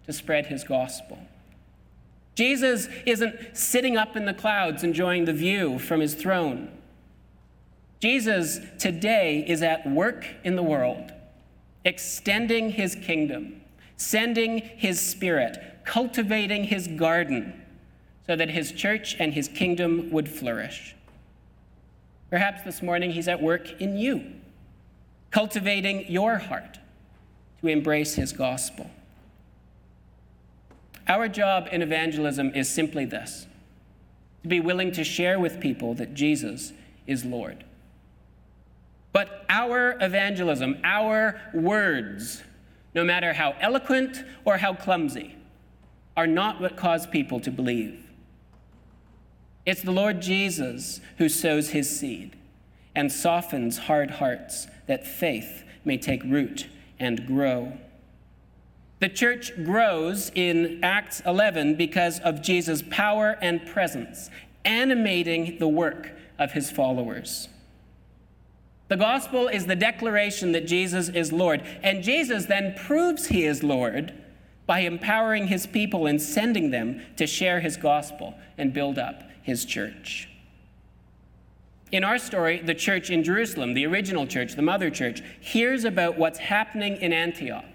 to 0.07 0.13
spread 0.13 0.47
his 0.47 0.65
gospel. 0.65 1.19
Jesus 2.35 2.89
isn't 3.07 3.57
sitting 3.57 3.97
up 3.97 4.17
in 4.17 4.25
the 4.25 4.35
clouds 4.35 4.83
enjoying 4.83 5.25
the 5.25 5.33
view 5.33 5.79
from 5.79 6.01
his 6.01 6.15
throne. 6.15 6.71
Jesus 8.01 8.59
today 8.79 9.45
is 9.47 9.63
at 9.63 9.89
work 9.89 10.27
in 10.43 10.57
the 10.57 10.63
world, 10.63 11.13
extending 11.85 12.71
his 12.71 12.95
kingdom, 12.97 13.61
sending 13.97 14.59
his 14.59 15.01
spirit, 15.01 15.59
cultivating 15.85 16.65
his 16.65 16.89
garden 16.89 17.63
so 18.27 18.35
that 18.37 18.51
his 18.51 18.73
church 18.73 19.17
and 19.19 19.35
his 19.35 19.49
kingdom 19.49 20.11
would 20.11 20.29
flourish. 20.29 20.95
Perhaps 22.31 22.63
this 22.63 22.83
morning 22.83 23.13
he's 23.13 23.29
at 23.29 23.41
work 23.41 23.81
in 23.81 23.97
you, 23.97 24.25
cultivating 25.31 26.11
your 26.11 26.39
heart 26.39 26.79
to 27.61 27.69
embrace 27.69 28.15
his 28.15 28.33
gospel. 28.33 28.91
Our 31.07 31.29
job 31.29 31.69
in 31.71 31.83
evangelism 31.83 32.53
is 32.55 32.69
simply 32.69 33.05
this 33.05 33.47
to 34.43 34.49
be 34.49 34.61
willing 34.61 34.93
to 34.93 35.05
share 35.05 35.39
with 35.41 35.61
people 35.61 35.95
that 35.95 36.15
Jesus 36.15 36.73
is 37.07 37.25
Lord. 37.25 37.65
But 39.13 39.45
our 39.49 39.97
evangelism, 40.01 40.79
our 40.85 41.41
words, 41.55 42.43
no 42.95 43.05
matter 43.05 43.33
how 43.33 43.55
eloquent 43.61 44.23
or 44.45 44.59
how 44.59 44.75
clumsy, 44.75 45.37
are 46.17 46.27
not 46.27 46.61
what 46.61 46.77
cause 46.77 47.07
people 47.07 47.41
to 47.41 47.51
believe. 47.51 48.05
It's 49.67 49.83
the 49.83 49.93
Lord 49.93 50.21
Jesus 50.21 51.01
who 51.19 51.29
sows 51.29 51.71
his 51.71 51.89
seed 51.89 52.37
and 52.95 53.11
softens 53.11 53.79
hard 53.79 54.11
hearts 54.13 54.69
that 54.87 55.07
faith 55.07 55.65
may 55.85 55.97
take 55.97 56.23
root 56.25 56.69
and 56.99 57.27
grow. 57.27 57.73
The 59.05 59.11
church 59.11 59.53
grows 59.63 60.33
in 60.35 60.83
Acts 60.83 61.21
11 61.27 61.75
because 61.75 62.21
of 62.21 62.41
Jesus' 62.41 62.83
power 62.89 63.37
and 63.43 63.67
presence, 63.67 64.31
animating 64.65 65.59
the 65.59 65.69
work 65.69 66.13
of 66.39 66.53
his 66.53 66.71
followers. 66.71 67.51
The 68.89 68.97
gospel 68.97 69.47
is 69.47 69.67
the 69.67 69.77
declaration 69.77 70.53
that 70.53 70.67
Jesus 70.67 71.11
is 71.11 71.35
Lord, 71.35 71.61
and 71.83 72.03
Jesus 72.03 72.47
then 72.47 72.77
proves 72.79 73.27
he 73.27 73.45
is 73.45 73.63
Lord 73.63 74.15
by 74.65 74.79
empowering 74.79 75.49
his 75.49 75.67
people 75.67 76.07
and 76.07 76.19
sending 76.19 76.71
them 76.71 77.03
to 77.19 77.27
share 77.27 77.61
his 77.61 77.77
gospel 77.77 78.33
and 78.57 78.73
build 78.73 78.99
up 78.99 79.25
his 79.43 79.67
church. 79.67 80.31
In 81.93 82.05
our 82.05 82.17
story, 82.17 82.63
the 82.63 82.75
church 82.75 83.11
in 83.11 83.23
Jerusalem, 83.23 83.75
the 83.75 83.85
original 83.85 84.27
church, 84.27 84.55
the 84.55 84.63
mother 84.63 84.89
church, 84.89 85.23
hears 85.43 85.85
about 85.85 86.17
what's 86.17 86.39
happening 86.39 86.97
in 86.97 87.13
Antioch. 87.13 87.74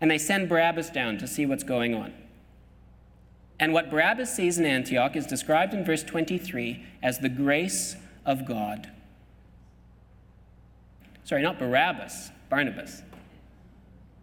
And 0.00 0.10
they 0.10 0.18
send 0.18 0.48
Barabbas 0.48 0.90
down 0.90 1.18
to 1.18 1.26
see 1.26 1.46
what's 1.46 1.64
going 1.64 1.94
on. 1.94 2.12
And 3.58 3.72
what 3.72 3.90
Barabbas 3.90 4.34
sees 4.34 4.58
in 4.58 4.66
Antioch 4.66 5.16
is 5.16 5.26
described 5.26 5.72
in 5.72 5.84
verse 5.84 6.02
23 6.02 6.84
as 7.02 7.18
the 7.18 7.28
grace 7.28 7.96
of 8.24 8.44
God. 8.44 8.90
Sorry, 11.24 11.42
not 11.42 11.58
Barabbas, 11.58 12.30
Barnabas. 12.50 13.02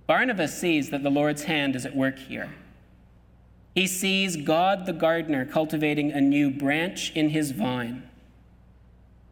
Barnabas 0.05 0.57
sees 0.57 0.89
that 0.91 1.03
the 1.03 1.09
Lord's 1.09 1.43
hand 1.43 1.75
is 1.75 1.85
at 1.85 1.95
work 1.95 2.19
here. 2.19 2.53
He 3.73 3.87
sees 3.87 4.37
God 4.37 4.85
the 4.85 4.93
gardener 4.93 5.45
cultivating 5.45 6.11
a 6.11 6.21
new 6.21 6.51
branch 6.51 7.11
in 7.15 7.29
his 7.29 7.51
vine. 7.51 8.03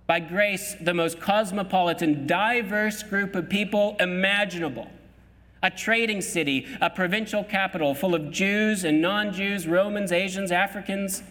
By 0.07 0.19
grace, 0.19 0.75
the 0.81 0.93
most 0.93 1.19
cosmopolitan, 1.19 2.25
diverse 2.25 3.03
group 3.03 3.35
of 3.35 3.49
people 3.49 3.95
imaginable. 3.99 4.87
A 5.63 5.69
trading 5.69 6.21
city, 6.21 6.67
a 6.81 6.89
provincial 6.89 7.43
capital 7.43 7.93
full 7.93 8.15
of 8.15 8.31
Jews 8.31 8.83
and 8.83 9.01
non 9.01 9.31
Jews, 9.31 9.67
Romans, 9.67 10.11
Asians, 10.11 10.51
Africans. 10.51 11.23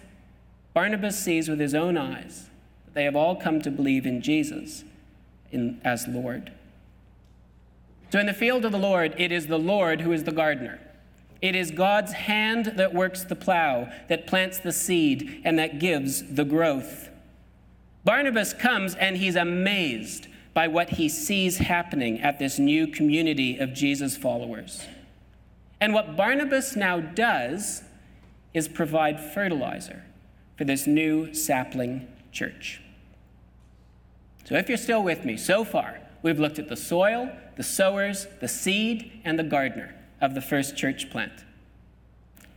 Barnabas 0.72 1.18
sees 1.18 1.48
with 1.48 1.58
his 1.58 1.74
own 1.74 1.96
eyes 1.96 2.48
that 2.84 2.94
they 2.94 3.04
have 3.04 3.16
all 3.16 3.34
come 3.34 3.60
to 3.62 3.70
believe 3.70 4.06
in 4.06 4.22
Jesus 4.22 4.84
in, 5.50 5.80
as 5.84 6.06
Lord. 6.06 6.52
So, 8.12 8.18
in 8.18 8.26
the 8.26 8.34
field 8.34 8.64
of 8.64 8.72
the 8.72 8.78
Lord, 8.78 9.14
it 9.18 9.32
is 9.32 9.46
the 9.46 9.58
Lord 9.58 10.00
who 10.00 10.12
is 10.12 10.24
the 10.24 10.32
gardener. 10.32 10.80
It 11.42 11.54
is 11.54 11.70
God's 11.70 12.12
hand 12.12 12.74
that 12.76 12.94
works 12.94 13.24
the 13.24 13.36
plow, 13.36 13.90
that 14.08 14.26
plants 14.26 14.58
the 14.58 14.72
seed, 14.72 15.40
and 15.44 15.58
that 15.58 15.78
gives 15.78 16.34
the 16.34 16.44
growth. 16.44 17.08
Barnabas 18.04 18.52
comes 18.52 18.94
and 18.94 19.16
he's 19.16 19.36
amazed 19.36 20.26
by 20.52 20.68
what 20.68 20.90
he 20.90 21.08
sees 21.08 21.58
happening 21.58 22.20
at 22.20 22.38
this 22.38 22.58
new 22.58 22.86
community 22.86 23.58
of 23.58 23.72
Jesus 23.72 24.16
followers. 24.16 24.86
And 25.80 25.94
what 25.94 26.16
Barnabas 26.16 26.76
now 26.76 27.00
does 27.00 27.82
is 28.52 28.68
provide 28.68 29.20
fertilizer 29.20 30.02
for 30.56 30.64
this 30.64 30.86
new 30.86 31.32
sapling 31.32 32.08
church. 32.32 32.82
So, 34.44 34.56
if 34.56 34.68
you're 34.68 34.78
still 34.78 35.02
with 35.02 35.24
me, 35.24 35.36
so 35.36 35.64
far, 35.64 36.00
we've 36.22 36.40
looked 36.40 36.58
at 36.58 36.68
the 36.68 36.76
soil, 36.76 37.30
the 37.56 37.62
sowers, 37.62 38.26
the 38.40 38.48
seed, 38.48 39.20
and 39.24 39.38
the 39.38 39.44
gardener 39.44 39.94
of 40.20 40.34
the 40.34 40.40
first 40.42 40.76
church 40.76 41.10
plant. 41.10 41.44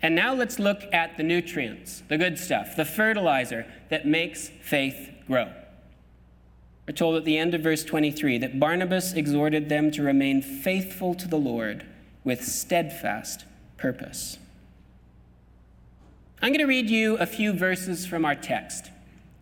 And 0.01 0.15
now 0.15 0.34
let's 0.34 0.60
look 0.60 0.84
at 0.91 1.15
the 1.15 1.23
nutrients, 1.23 2.03
the 2.10 2.17
good 2.17 2.38
stuff, 2.38 2.75
the 2.75 2.84
fertilizer 2.84 3.65
that 3.89 4.06
makes 4.06 4.49
faith 4.49 5.12
grow. 5.27 5.49
We're 6.88 6.93
told 6.93 7.15
at 7.15 7.24
the 7.24 7.38
end 7.38 7.54
of 7.54 7.62
verse 7.62 7.84
23 7.84 8.39
that 8.39 8.60
Barnabas 8.60 9.13
exhorted 9.13 9.69
them 9.69 9.89
to 9.91 10.04
remain 10.04 10.41
faithful 10.41 11.15
to 11.15 11.28
the 11.28 11.38
Lord 11.38 11.86
with 12.24 12.43
steadfast 12.43 13.46
purpose. 13.78 14.38
I'm 16.41 16.50
going 16.50 16.60
to 16.60 16.65
read 16.65 16.89
you 16.89 17.15
a 17.17 17.26
few 17.26 17.54
verses 17.54 18.06
from 18.06 18.26
our 18.26 18.36
text 18.36 18.89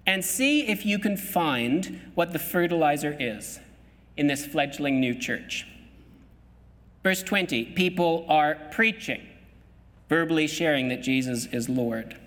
and 0.05 0.23
see 0.23 0.67
if 0.67 0.85
you 0.85 0.99
can 0.99 1.17
find 1.17 1.99
what 2.13 2.33
the 2.33 2.39
fertilizer 2.39 3.15
is 3.19 3.59
in 4.17 4.27
this 4.27 4.45
fledgling 4.45 4.99
new 4.99 5.15
church. 5.15 5.65
Verse 7.01 7.23
20 7.23 7.65
people 7.65 8.25
are 8.27 8.55
preaching, 8.71 9.21
verbally 10.09 10.45
sharing 10.45 10.89
that 10.89 11.01
Jesus 11.01 11.47
is 11.47 11.67
Lord. 11.67 12.17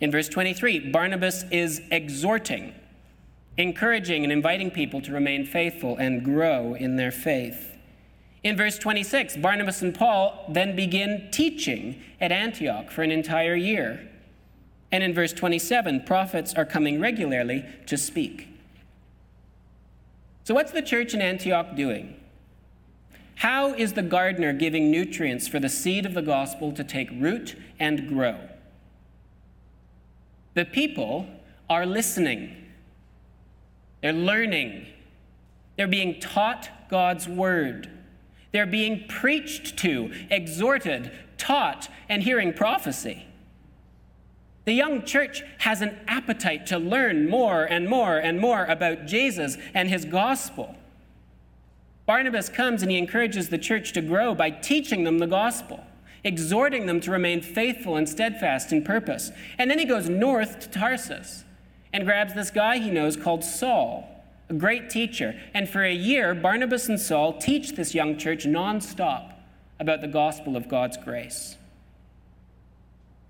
In 0.00 0.10
verse 0.10 0.28
23, 0.28 0.90
Barnabas 0.90 1.44
is 1.52 1.80
exhorting, 1.92 2.74
encouraging 3.58 4.22
and 4.24 4.32
inviting 4.32 4.70
people 4.70 5.00
to 5.02 5.12
remain 5.12 5.44
faithful 5.46 5.96
and 5.96 6.24
grow 6.24 6.74
in 6.74 6.96
their 6.96 7.10
faith. 7.10 7.76
In 8.42 8.56
verse 8.56 8.78
26, 8.78 9.38
Barnabas 9.38 9.82
and 9.82 9.94
Paul 9.94 10.44
then 10.48 10.76
begin 10.76 11.28
teaching 11.32 12.00
at 12.20 12.30
Antioch 12.30 12.90
for 12.90 13.02
an 13.02 13.10
entire 13.10 13.56
year. 13.56 14.08
And 14.92 15.02
in 15.02 15.14
verse 15.14 15.32
27, 15.32 16.04
prophets 16.04 16.54
are 16.54 16.64
coming 16.64 17.00
regularly 17.00 17.64
to 17.86 17.96
speak. 17.96 18.48
So, 20.44 20.54
what's 20.54 20.70
the 20.70 20.82
church 20.82 21.12
in 21.12 21.20
Antioch 21.20 21.74
doing? 21.74 22.14
How 23.36 23.74
is 23.74 23.94
the 23.94 24.02
gardener 24.02 24.52
giving 24.52 24.90
nutrients 24.90 25.48
for 25.48 25.58
the 25.58 25.68
seed 25.68 26.06
of 26.06 26.14
the 26.14 26.22
gospel 26.22 26.72
to 26.72 26.84
take 26.84 27.10
root 27.10 27.56
and 27.80 28.08
grow? 28.08 28.38
The 30.54 30.64
people 30.64 31.26
are 31.68 31.84
listening, 31.84 32.56
they're 34.06 34.12
learning, 34.12 34.86
they're 35.76 35.88
being 35.88 36.20
taught 36.20 36.70
God's 36.88 37.26
word, 37.26 37.90
they're 38.52 38.64
being 38.64 39.04
preached 39.08 39.76
to, 39.78 40.12
exhorted, 40.30 41.10
taught, 41.38 41.88
and 42.08 42.22
hearing 42.22 42.52
prophecy. 42.52 43.26
The 44.64 44.74
young 44.74 45.04
church 45.04 45.42
has 45.58 45.82
an 45.82 45.98
appetite 46.06 46.66
to 46.66 46.78
learn 46.78 47.28
more 47.28 47.64
and 47.64 47.88
more 47.88 48.16
and 48.16 48.38
more 48.38 48.64
about 48.66 49.06
Jesus 49.06 49.58
and 49.74 49.88
his 49.88 50.04
gospel. 50.04 50.76
Barnabas 52.06 52.48
comes 52.48 52.82
and 52.82 52.92
he 52.92 52.98
encourages 52.98 53.48
the 53.48 53.58
church 53.58 53.92
to 53.94 54.02
grow 54.02 54.36
by 54.36 54.50
teaching 54.50 55.02
them 55.02 55.18
the 55.18 55.26
gospel 55.26 55.84
exhorting 56.22 56.86
them 56.86 57.00
to 57.00 57.12
remain 57.12 57.40
faithful 57.40 57.94
and 57.94 58.08
steadfast 58.08 58.72
in 58.72 58.82
purpose. 58.82 59.30
And 59.58 59.70
then 59.70 59.78
he 59.78 59.84
goes 59.84 60.08
north 60.08 60.58
to 60.58 60.68
Tarsus 60.68 61.44
and 61.96 62.04
grabs 62.04 62.34
this 62.34 62.50
guy 62.50 62.76
he 62.76 62.90
knows 62.90 63.16
called 63.16 63.42
Saul, 63.42 64.06
a 64.50 64.52
great 64.52 64.90
teacher. 64.90 65.34
And 65.54 65.66
for 65.66 65.82
a 65.82 65.94
year, 65.94 66.34
Barnabas 66.34 66.90
and 66.90 67.00
Saul 67.00 67.38
teach 67.38 67.72
this 67.72 67.94
young 67.94 68.18
church 68.18 68.44
nonstop 68.44 69.32
about 69.80 70.02
the 70.02 70.06
gospel 70.06 70.56
of 70.56 70.68
God's 70.68 70.98
grace. 70.98 71.56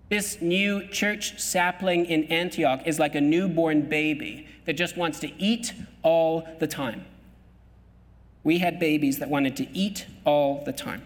This 0.08 0.42
new 0.42 0.84
church 0.88 1.38
sapling 1.40 2.06
in 2.06 2.24
Antioch 2.24 2.82
is 2.86 2.98
like 2.98 3.14
a 3.14 3.20
newborn 3.20 3.82
baby 3.82 4.48
that 4.64 4.72
just 4.72 4.96
wants 4.96 5.20
to 5.20 5.30
eat 5.40 5.72
all 6.02 6.48
the 6.58 6.66
time. 6.66 7.06
We 8.42 8.58
had 8.58 8.80
babies 8.80 9.20
that 9.20 9.30
wanted 9.30 9.56
to 9.58 9.76
eat 9.78 10.06
all 10.24 10.64
the 10.64 10.72
time. 10.72 11.04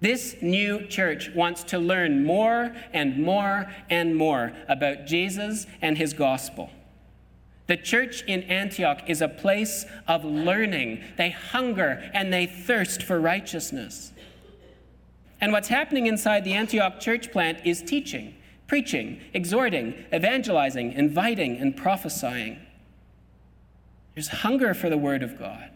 This 0.00 0.36
new 0.42 0.86
church 0.86 1.30
wants 1.34 1.62
to 1.64 1.78
learn 1.78 2.24
more 2.24 2.74
and 2.92 3.18
more 3.18 3.72
and 3.88 4.16
more 4.16 4.52
about 4.68 5.06
Jesus 5.06 5.66
and 5.80 5.96
his 5.96 6.12
gospel. 6.12 6.70
The 7.66 7.76
church 7.78 8.22
in 8.26 8.42
Antioch 8.42 9.02
is 9.08 9.22
a 9.22 9.28
place 9.28 9.86
of 10.06 10.24
learning. 10.24 11.02
They 11.16 11.30
hunger 11.30 12.10
and 12.12 12.32
they 12.32 12.46
thirst 12.46 13.02
for 13.02 13.18
righteousness. 13.18 14.12
And 15.40 15.52
what's 15.52 15.68
happening 15.68 16.06
inside 16.06 16.44
the 16.44 16.52
Antioch 16.52 17.00
church 17.00 17.32
plant 17.32 17.60
is 17.64 17.82
teaching, 17.82 18.34
preaching, 18.66 19.20
exhorting, 19.32 19.94
evangelizing, 20.12 20.92
inviting, 20.92 21.56
and 21.56 21.76
prophesying. 21.76 22.58
There's 24.14 24.28
hunger 24.28 24.74
for 24.74 24.90
the 24.90 24.98
Word 24.98 25.22
of 25.22 25.38
God 25.38 25.73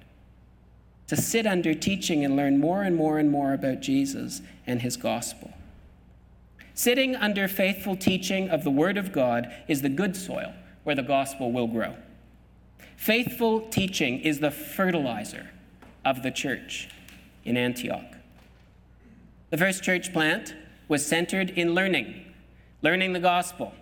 to 1.09 1.17
sit 1.17 1.47
under 1.47 1.75
teaching 1.75 2.25
and 2.25 2.37
learn 2.37 2.59
more 2.59 2.83
and 2.83 2.95
more 2.95 3.19
and 3.19 3.31
more 3.31 3.53
about 3.53 3.81
Jesus 3.81 4.41
and 4.67 4.83
his 4.83 4.97
gospel. 4.97 5.53
Sitting 6.75 7.17
under 7.17 7.49
faithful 7.49 7.97
teaching 7.97 8.51
of 8.51 8.63
the 8.63 8.71
Word 8.71 8.97
of 8.97 9.11
God 9.11 9.53
is 9.67 9.83
the 9.83 9.89
good 9.89 10.15
soil 10.15 10.53
where 10.85 10.95
the 10.95 11.03
gospel 11.03 11.51
will 11.51 11.67
grow. 11.67 11.97
Faithful 12.97 13.63
teaching 13.63 14.21
is 14.21 14.41
the 14.41 14.51
fertilizer 14.51 15.51
of 16.05 16.23
the 16.23 16.31
church 16.31 16.89
in 17.45 17.57
Antioch. 17.57 18.15
The 19.51 19.57
first 19.57 19.83
church 19.83 20.13
plant 20.13 20.55
was 20.89 21.05
centered 21.05 21.51
in 21.51 21.75
learning, 21.75 22.25
learning 22.83 23.15
the 23.15 23.21
gospel, 23.21 23.75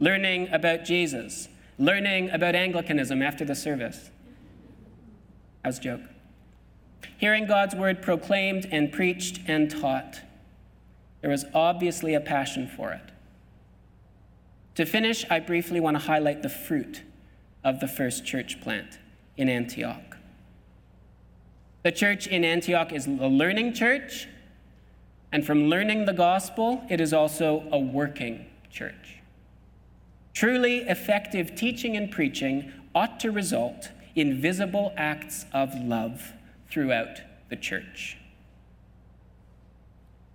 learning 0.00 0.48
about 0.52 0.84
Jesus, 0.84 1.48
learning 1.78 2.30
about 2.30 2.54
Anglicanism 2.54 3.22
after 3.22 3.44
the 3.44 3.54
service. 3.54 4.10
That 5.62 5.68
was 5.68 5.78
a 5.78 5.82
joke 5.82 6.00
hearing 7.16 7.46
God's 7.46 7.74
word 7.74 8.02
proclaimed 8.02 8.66
and 8.70 8.92
preached 8.92 9.40
and 9.46 9.70
taught. 9.70 10.20
There 11.20 11.30
was 11.30 11.44
obviously 11.54 12.14
a 12.14 12.20
passion 12.20 12.68
for 12.68 12.92
it. 12.92 13.10
To 14.74 14.84
finish, 14.84 15.24
I 15.30 15.40
briefly 15.40 15.80
want 15.80 15.96
to 15.96 16.02
highlight 16.02 16.42
the 16.42 16.48
fruit 16.48 17.02
of 17.62 17.80
the 17.80 17.88
first 17.88 18.26
church 18.26 18.60
plant 18.60 18.98
in 19.36 19.48
Antioch. 19.48 20.16
The 21.82 21.92
church 21.92 22.26
in 22.26 22.44
Antioch 22.44 22.92
is 22.92 23.06
a 23.06 23.10
learning 23.10 23.74
church, 23.74 24.28
and 25.32 25.46
from 25.46 25.68
learning 25.68 26.06
the 26.06 26.12
gospel, 26.12 26.84
it 26.90 27.00
is 27.00 27.12
also 27.12 27.66
a 27.70 27.78
working 27.78 28.46
church. 28.70 29.20
Truly 30.32 30.78
effective 30.78 31.54
teaching 31.54 31.96
and 31.96 32.10
preaching 32.10 32.72
ought 32.94 33.20
to 33.20 33.30
result 33.30 33.90
in 34.14 34.40
visible 34.40 34.92
acts 34.96 35.46
of 35.52 35.74
love 35.74 36.32
throughout 36.74 37.20
the 37.50 37.56
church. 37.56 38.18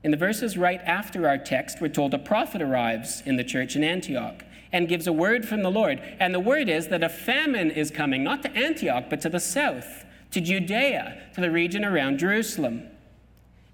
In 0.05 0.11
the 0.11 0.17
verses 0.17 0.57
right 0.57 0.79
after 0.85 1.27
our 1.27 1.37
text, 1.37 1.81
we're 1.81 1.89
told 1.89 2.13
a 2.13 2.17
prophet 2.17 2.61
arrives 2.61 3.21
in 3.25 3.35
the 3.35 3.43
church 3.43 3.75
in 3.75 3.83
Antioch 3.83 4.45
and 4.71 4.87
gives 4.87 5.05
a 5.05 5.11
word 5.11 5.45
from 5.45 5.61
the 5.61 5.69
Lord. 5.69 6.01
And 6.17 6.33
the 6.33 6.39
word 6.39 6.69
is 6.69 6.87
that 6.87 7.03
a 7.03 7.09
famine 7.09 7.69
is 7.69 7.91
coming, 7.91 8.23
not 8.23 8.41
to 8.43 8.55
Antioch, 8.55 9.05
but 9.09 9.19
to 9.21 9.29
the 9.29 9.41
south, 9.41 10.05
to 10.31 10.39
Judea, 10.39 11.21
to 11.35 11.41
the 11.41 11.51
region 11.51 11.83
around 11.83 12.19
Jerusalem. 12.19 12.87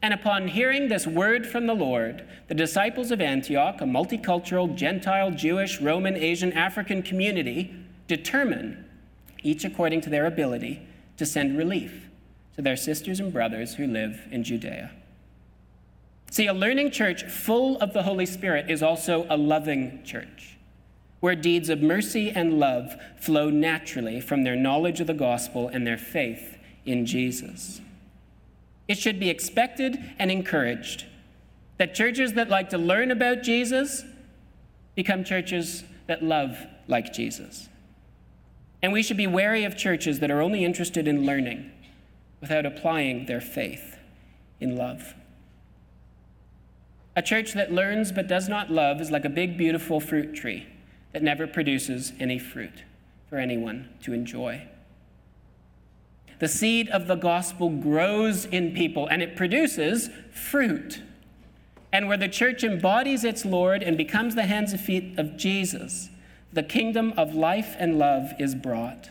And 0.02 0.12
upon 0.16 0.48
hearing 0.48 0.88
this 0.88 1.06
word 1.06 1.46
from 1.46 1.68
the 1.68 1.76
Lord, 1.76 2.28
the 2.48 2.56
disciples 2.56 3.12
of 3.12 3.22
Antioch, 3.22 3.80
a 3.80 3.86
multicultural 3.86 4.74
Gentile, 4.76 5.30
Jewish, 5.30 5.80
Roman, 5.80 6.16
Asian, 6.16 6.52
African 6.54 7.04
community, 7.04 7.76
determine, 8.08 8.86
each 9.44 9.64
according 9.64 10.02
to 10.02 10.10
their 10.10 10.26
ability, 10.26 10.82
to 11.18 11.28
send 11.28 11.58
relief 11.58 12.06
to 12.56 12.62
their 12.62 12.78
sisters 12.78 13.20
and 13.20 13.32
brothers 13.32 13.76
who 13.76 13.86
live 13.86 14.22
in 14.32 14.44
Judea. 14.44 14.92
See, 16.32 16.48
a 16.48 16.54
learning 16.54 16.92
church 16.92 17.24
full 17.24 17.78
of 17.78 17.94
the 17.94 18.04
Holy 18.04 18.26
Spirit 18.26 18.70
is 18.70 18.82
also 18.82 19.26
a 19.30 19.38
loving 19.38 20.04
church, 20.04 20.58
where 21.20 21.36
deeds 21.36 21.70
of 21.70 21.82
mercy 21.82 22.32
and 22.32 22.60
love 22.60 22.96
flow 23.18 23.50
naturally 23.50 24.20
from 24.20 24.44
their 24.44 24.56
knowledge 24.56 25.00
of 25.00 25.08
the 25.08 25.14
gospel 25.14 25.68
and 25.68 25.86
their 25.86 25.98
faith 25.98 26.58
in 26.86 27.06
Jesus. 27.06 27.82
It 28.88 28.98
should 28.98 29.20
be 29.20 29.30
expected 29.30 29.98
and 30.20 30.32
encouraged 30.32 31.06
that 31.78 31.96
churches 31.96 32.34
that 32.34 32.50
like 32.50 32.70
to 32.70 32.78
learn 32.78 33.12
about 33.12 33.44
Jesus 33.44 34.04
become 34.94 35.24
churches 35.24 35.84
that 36.08 36.24
love 36.24 36.58
like 36.88 37.14
Jesus. 37.14 37.68
And 38.82 38.94
we 38.94 39.04
should 39.04 39.18
be 39.18 39.28
wary 39.28 39.64
of 39.64 39.76
churches 39.76 40.20
that 40.20 40.32
are 40.32 40.42
only 40.42 40.64
interested 40.64 41.08
in 41.08 41.26
learning 41.26 41.72
without 42.46 42.64
applying 42.64 43.26
their 43.26 43.42
faith 43.42 43.98
in 44.60 44.76
love. 44.76 45.16
A 47.16 47.22
church 47.24 47.54
that 47.54 47.72
learns 47.72 48.12
but 48.12 48.28
does 48.28 48.48
not 48.48 48.70
love 48.70 49.02
is 49.02 49.10
like 49.10 49.26
a 49.26 49.30
big, 49.30 49.58
beautiful 49.58 50.00
fruit 50.00 50.36
tree 50.36 50.68
that 51.12 51.24
never 51.24 51.48
produces 51.48 52.14
any 52.20 52.38
fruit 52.38 52.84
for 53.28 53.40
anyone 53.40 53.90
to 54.04 54.14
enjoy. 54.14 54.62
The 56.38 56.48
seed 56.48 56.88
of 56.90 57.08
the 57.08 57.16
gospel 57.16 57.72
grows 57.72 58.46
in 58.46 58.76
people 58.76 59.08
and 59.08 59.24
it 59.24 59.36
produces 59.36 60.12
fruit. 60.32 61.02
And 61.92 62.08
where 62.08 62.16
the 62.16 62.30
church 62.30 62.64
embodies 62.64 63.24
its 63.24 63.44
Lord 63.44 63.82
and 63.82 63.98
becomes 63.98 64.36
the 64.36 64.44
hands 64.44 64.72
and 64.72 64.80
feet 64.80 65.18
of 65.18 65.36
Jesus, 65.36 66.10
the 66.54 66.62
kingdom 66.62 67.12
of 67.18 67.34
life 67.34 67.76
and 67.80 67.98
love 67.98 68.34
is 68.38 68.54
brought, 68.54 69.10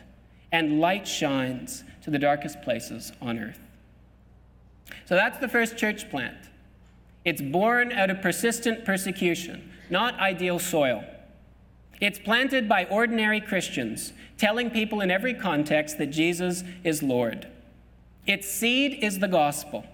and 0.53 0.79
light 0.79 1.09
shines 1.09 1.83
to 2.05 2.11
the 2.11 2.19
darkest 2.19 2.61
places 2.63 3.13
on 3.21 3.39
earth. 3.39 3.59
So 5.07 5.15
that's 5.15 5.39
the 5.39 5.49
first 5.49 5.77
church 5.79 6.11
plant. 6.11 6.37
It's 7.25 7.41
born 7.41 7.93
out 7.93 8.11
of 8.11 8.21
persistent 8.21 8.85
persecution, 8.85 9.73
not 9.89 10.19
ideal 10.21 10.59
soil. 10.59 11.03
It's 12.01 12.19
planted 12.19 12.69
by 12.69 12.85
ordinary 12.85 13.41
Christians, 13.41 14.13
telling 14.37 14.71
people 14.71 15.01
in 15.01 15.11
every 15.11 15.33
context 15.33 15.97
that 15.97 16.09
Jesus 16.09 16.63
is 16.83 17.03
Lord. 17.03 17.49
Its 18.27 18.51
seed 18.51 18.99
is 19.03 19.21
the 19.21 19.29
gospel. 19.29 19.87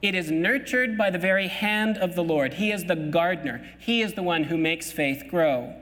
It 0.00 0.14
is 0.14 0.30
nurtured 0.30 0.96
by 0.96 1.10
the 1.10 1.18
very 1.18 1.48
hand 1.48 1.96
of 1.96 2.14
the 2.14 2.22
Lord. 2.24 2.54
He 2.54 2.70
is 2.70 2.84
the 2.84 2.96
gardener, 2.96 3.66
He 3.80 4.02
is 4.02 4.14
the 4.14 4.22
one 4.22 4.44
who 4.44 4.56
makes 4.56 4.92
faith 4.92 5.24
grow. 5.28 5.74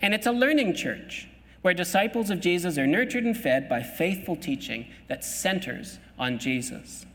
And 0.00 0.14
it's 0.14 0.26
a 0.26 0.32
learning 0.32 0.74
church 0.74 1.28
where 1.62 1.74
disciples 1.74 2.30
of 2.30 2.40
Jesus 2.40 2.76
are 2.76 2.86
nurtured 2.86 3.24
and 3.24 3.36
fed 3.36 3.68
by 3.68 3.82
faithful 3.82 4.36
teaching 4.36 4.86
that 5.08 5.24
centers 5.24 5.98
on 6.18 6.38
Jesus. 6.38 7.06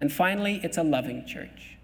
And 0.00 0.12
finally, 0.12 0.60
it's 0.62 0.78
a 0.78 0.82
loving 0.82 1.26
church 1.26 1.76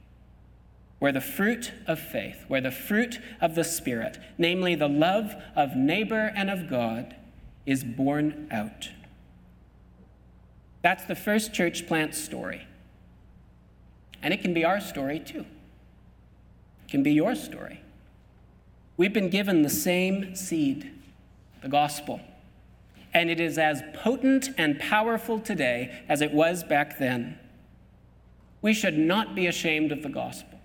where 0.99 1.13
the 1.13 1.21
fruit 1.21 1.73
of 1.87 1.99
faith, 1.99 2.45
where 2.49 2.61
the 2.61 2.71
fruit 2.71 3.19
of 3.41 3.55
the 3.55 3.65
Spirit, 3.65 4.19
namely 4.39 4.75
the 4.75 4.89
love 4.89 5.35
of 5.55 5.77
neighbor 5.77 6.33
and 6.35 6.49
of 6.49 6.71
God, 6.71 7.15
is 7.67 7.85
borne 7.85 8.49
out. 8.51 8.89
That's 10.81 11.05
the 11.05 11.17
first 11.17 11.53
church 11.53 11.87
plant 11.87 12.15
story. 12.15 12.67
And 14.23 14.33
it 14.33 14.41
can 14.41 14.55
be 14.55 14.65
our 14.65 14.81
story 14.81 15.21
too. 15.21 15.45
It 16.85 16.91
can 16.91 17.03
be 17.03 17.13
your 17.13 17.35
story. 17.35 17.83
We've 18.97 19.13
been 19.13 19.29
given 19.29 19.63
the 19.63 19.69
same 19.69 20.35
seed, 20.35 20.91
the 21.67 21.71
gospel. 21.71 22.21
And 23.13 23.29
it 23.29 23.41
is 23.41 23.59
as 23.59 23.83
potent 23.93 24.51
and 24.57 24.79
powerful 24.79 25.41
today 25.41 26.05
as 26.09 26.23
it 26.23 26.33
was 26.33 26.63
back 26.63 27.01
then. 27.01 27.41
We 28.63 28.73
should 28.73 28.97
not 28.97 29.35
be 29.35 29.49
ashamed 29.49 29.91
of 29.91 30.05
the 30.05 30.09
gospel, 30.09 30.61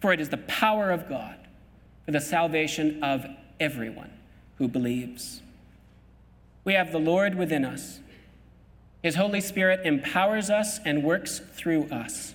for 0.00 0.14
it 0.14 0.20
is 0.20 0.30
the 0.30 0.38
power 0.38 0.90
of 0.90 1.06
God 1.06 1.36
for 2.06 2.12
the 2.12 2.20
salvation 2.20 3.04
of 3.04 3.26
everyone 3.60 4.10
who 4.56 4.68
believes. 4.68 5.42
We 6.64 6.72
have 6.72 6.92
the 6.92 6.98
Lord 6.98 7.34
within 7.34 7.66
us. 7.66 8.00
His 9.02 9.16
Holy 9.16 9.42
Spirit 9.42 9.84
empowers 9.84 10.48
us 10.48 10.80
and 10.86 11.04
works 11.04 11.42
through 11.52 11.90
us. 11.90 12.34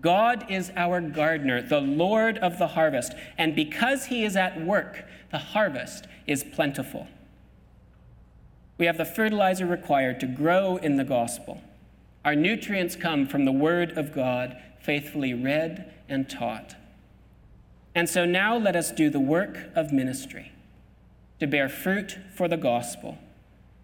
God 0.00 0.46
is 0.50 0.72
our 0.74 1.00
gardener, 1.00 1.62
the 1.62 1.80
Lord 1.80 2.38
of 2.38 2.58
the 2.58 2.66
harvest, 2.66 3.14
and 3.38 3.54
because 3.54 4.06
he 4.06 4.24
is 4.24 4.34
at 4.34 4.60
work, 4.60 5.04
the 5.34 5.38
harvest 5.38 6.06
is 6.28 6.44
plentiful. 6.44 7.08
We 8.78 8.86
have 8.86 8.98
the 8.98 9.04
fertilizer 9.04 9.66
required 9.66 10.20
to 10.20 10.28
grow 10.28 10.76
in 10.76 10.94
the 10.94 11.02
gospel. 11.02 11.60
Our 12.24 12.36
nutrients 12.36 12.94
come 12.94 13.26
from 13.26 13.44
the 13.44 13.50
Word 13.50 13.98
of 13.98 14.14
God, 14.14 14.56
faithfully 14.80 15.34
read 15.34 15.92
and 16.08 16.30
taught. 16.30 16.76
And 17.96 18.08
so 18.08 18.24
now 18.24 18.56
let 18.56 18.76
us 18.76 18.92
do 18.92 19.10
the 19.10 19.18
work 19.18 19.58
of 19.74 19.92
ministry 19.92 20.52
to 21.40 21.48
bear 21.48 21.68
fruit 21.68 22.16
for 22.36 22.46
the 22.46 22.56
gospel, 22.56 23.18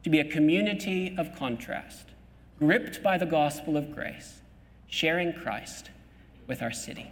to 0.04 0.10
be 0.10 0.20
a 0.20 0.24
community 0.24 1.16
of 1.18 1.34
contrast, 1.36 2.10
gripped 2.60 3.02
by 3.02 3.18
the 3.18 3.26
gospel 3.26 3.76
of 3.76 3.92
grace, 3.92 4.40
sharing 4.86 5.32
Christ 5.32 5.90
with 6.46 6.62
our 6.62 6.70
city. 6.70 7.10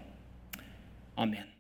Amen. 1.18 1.57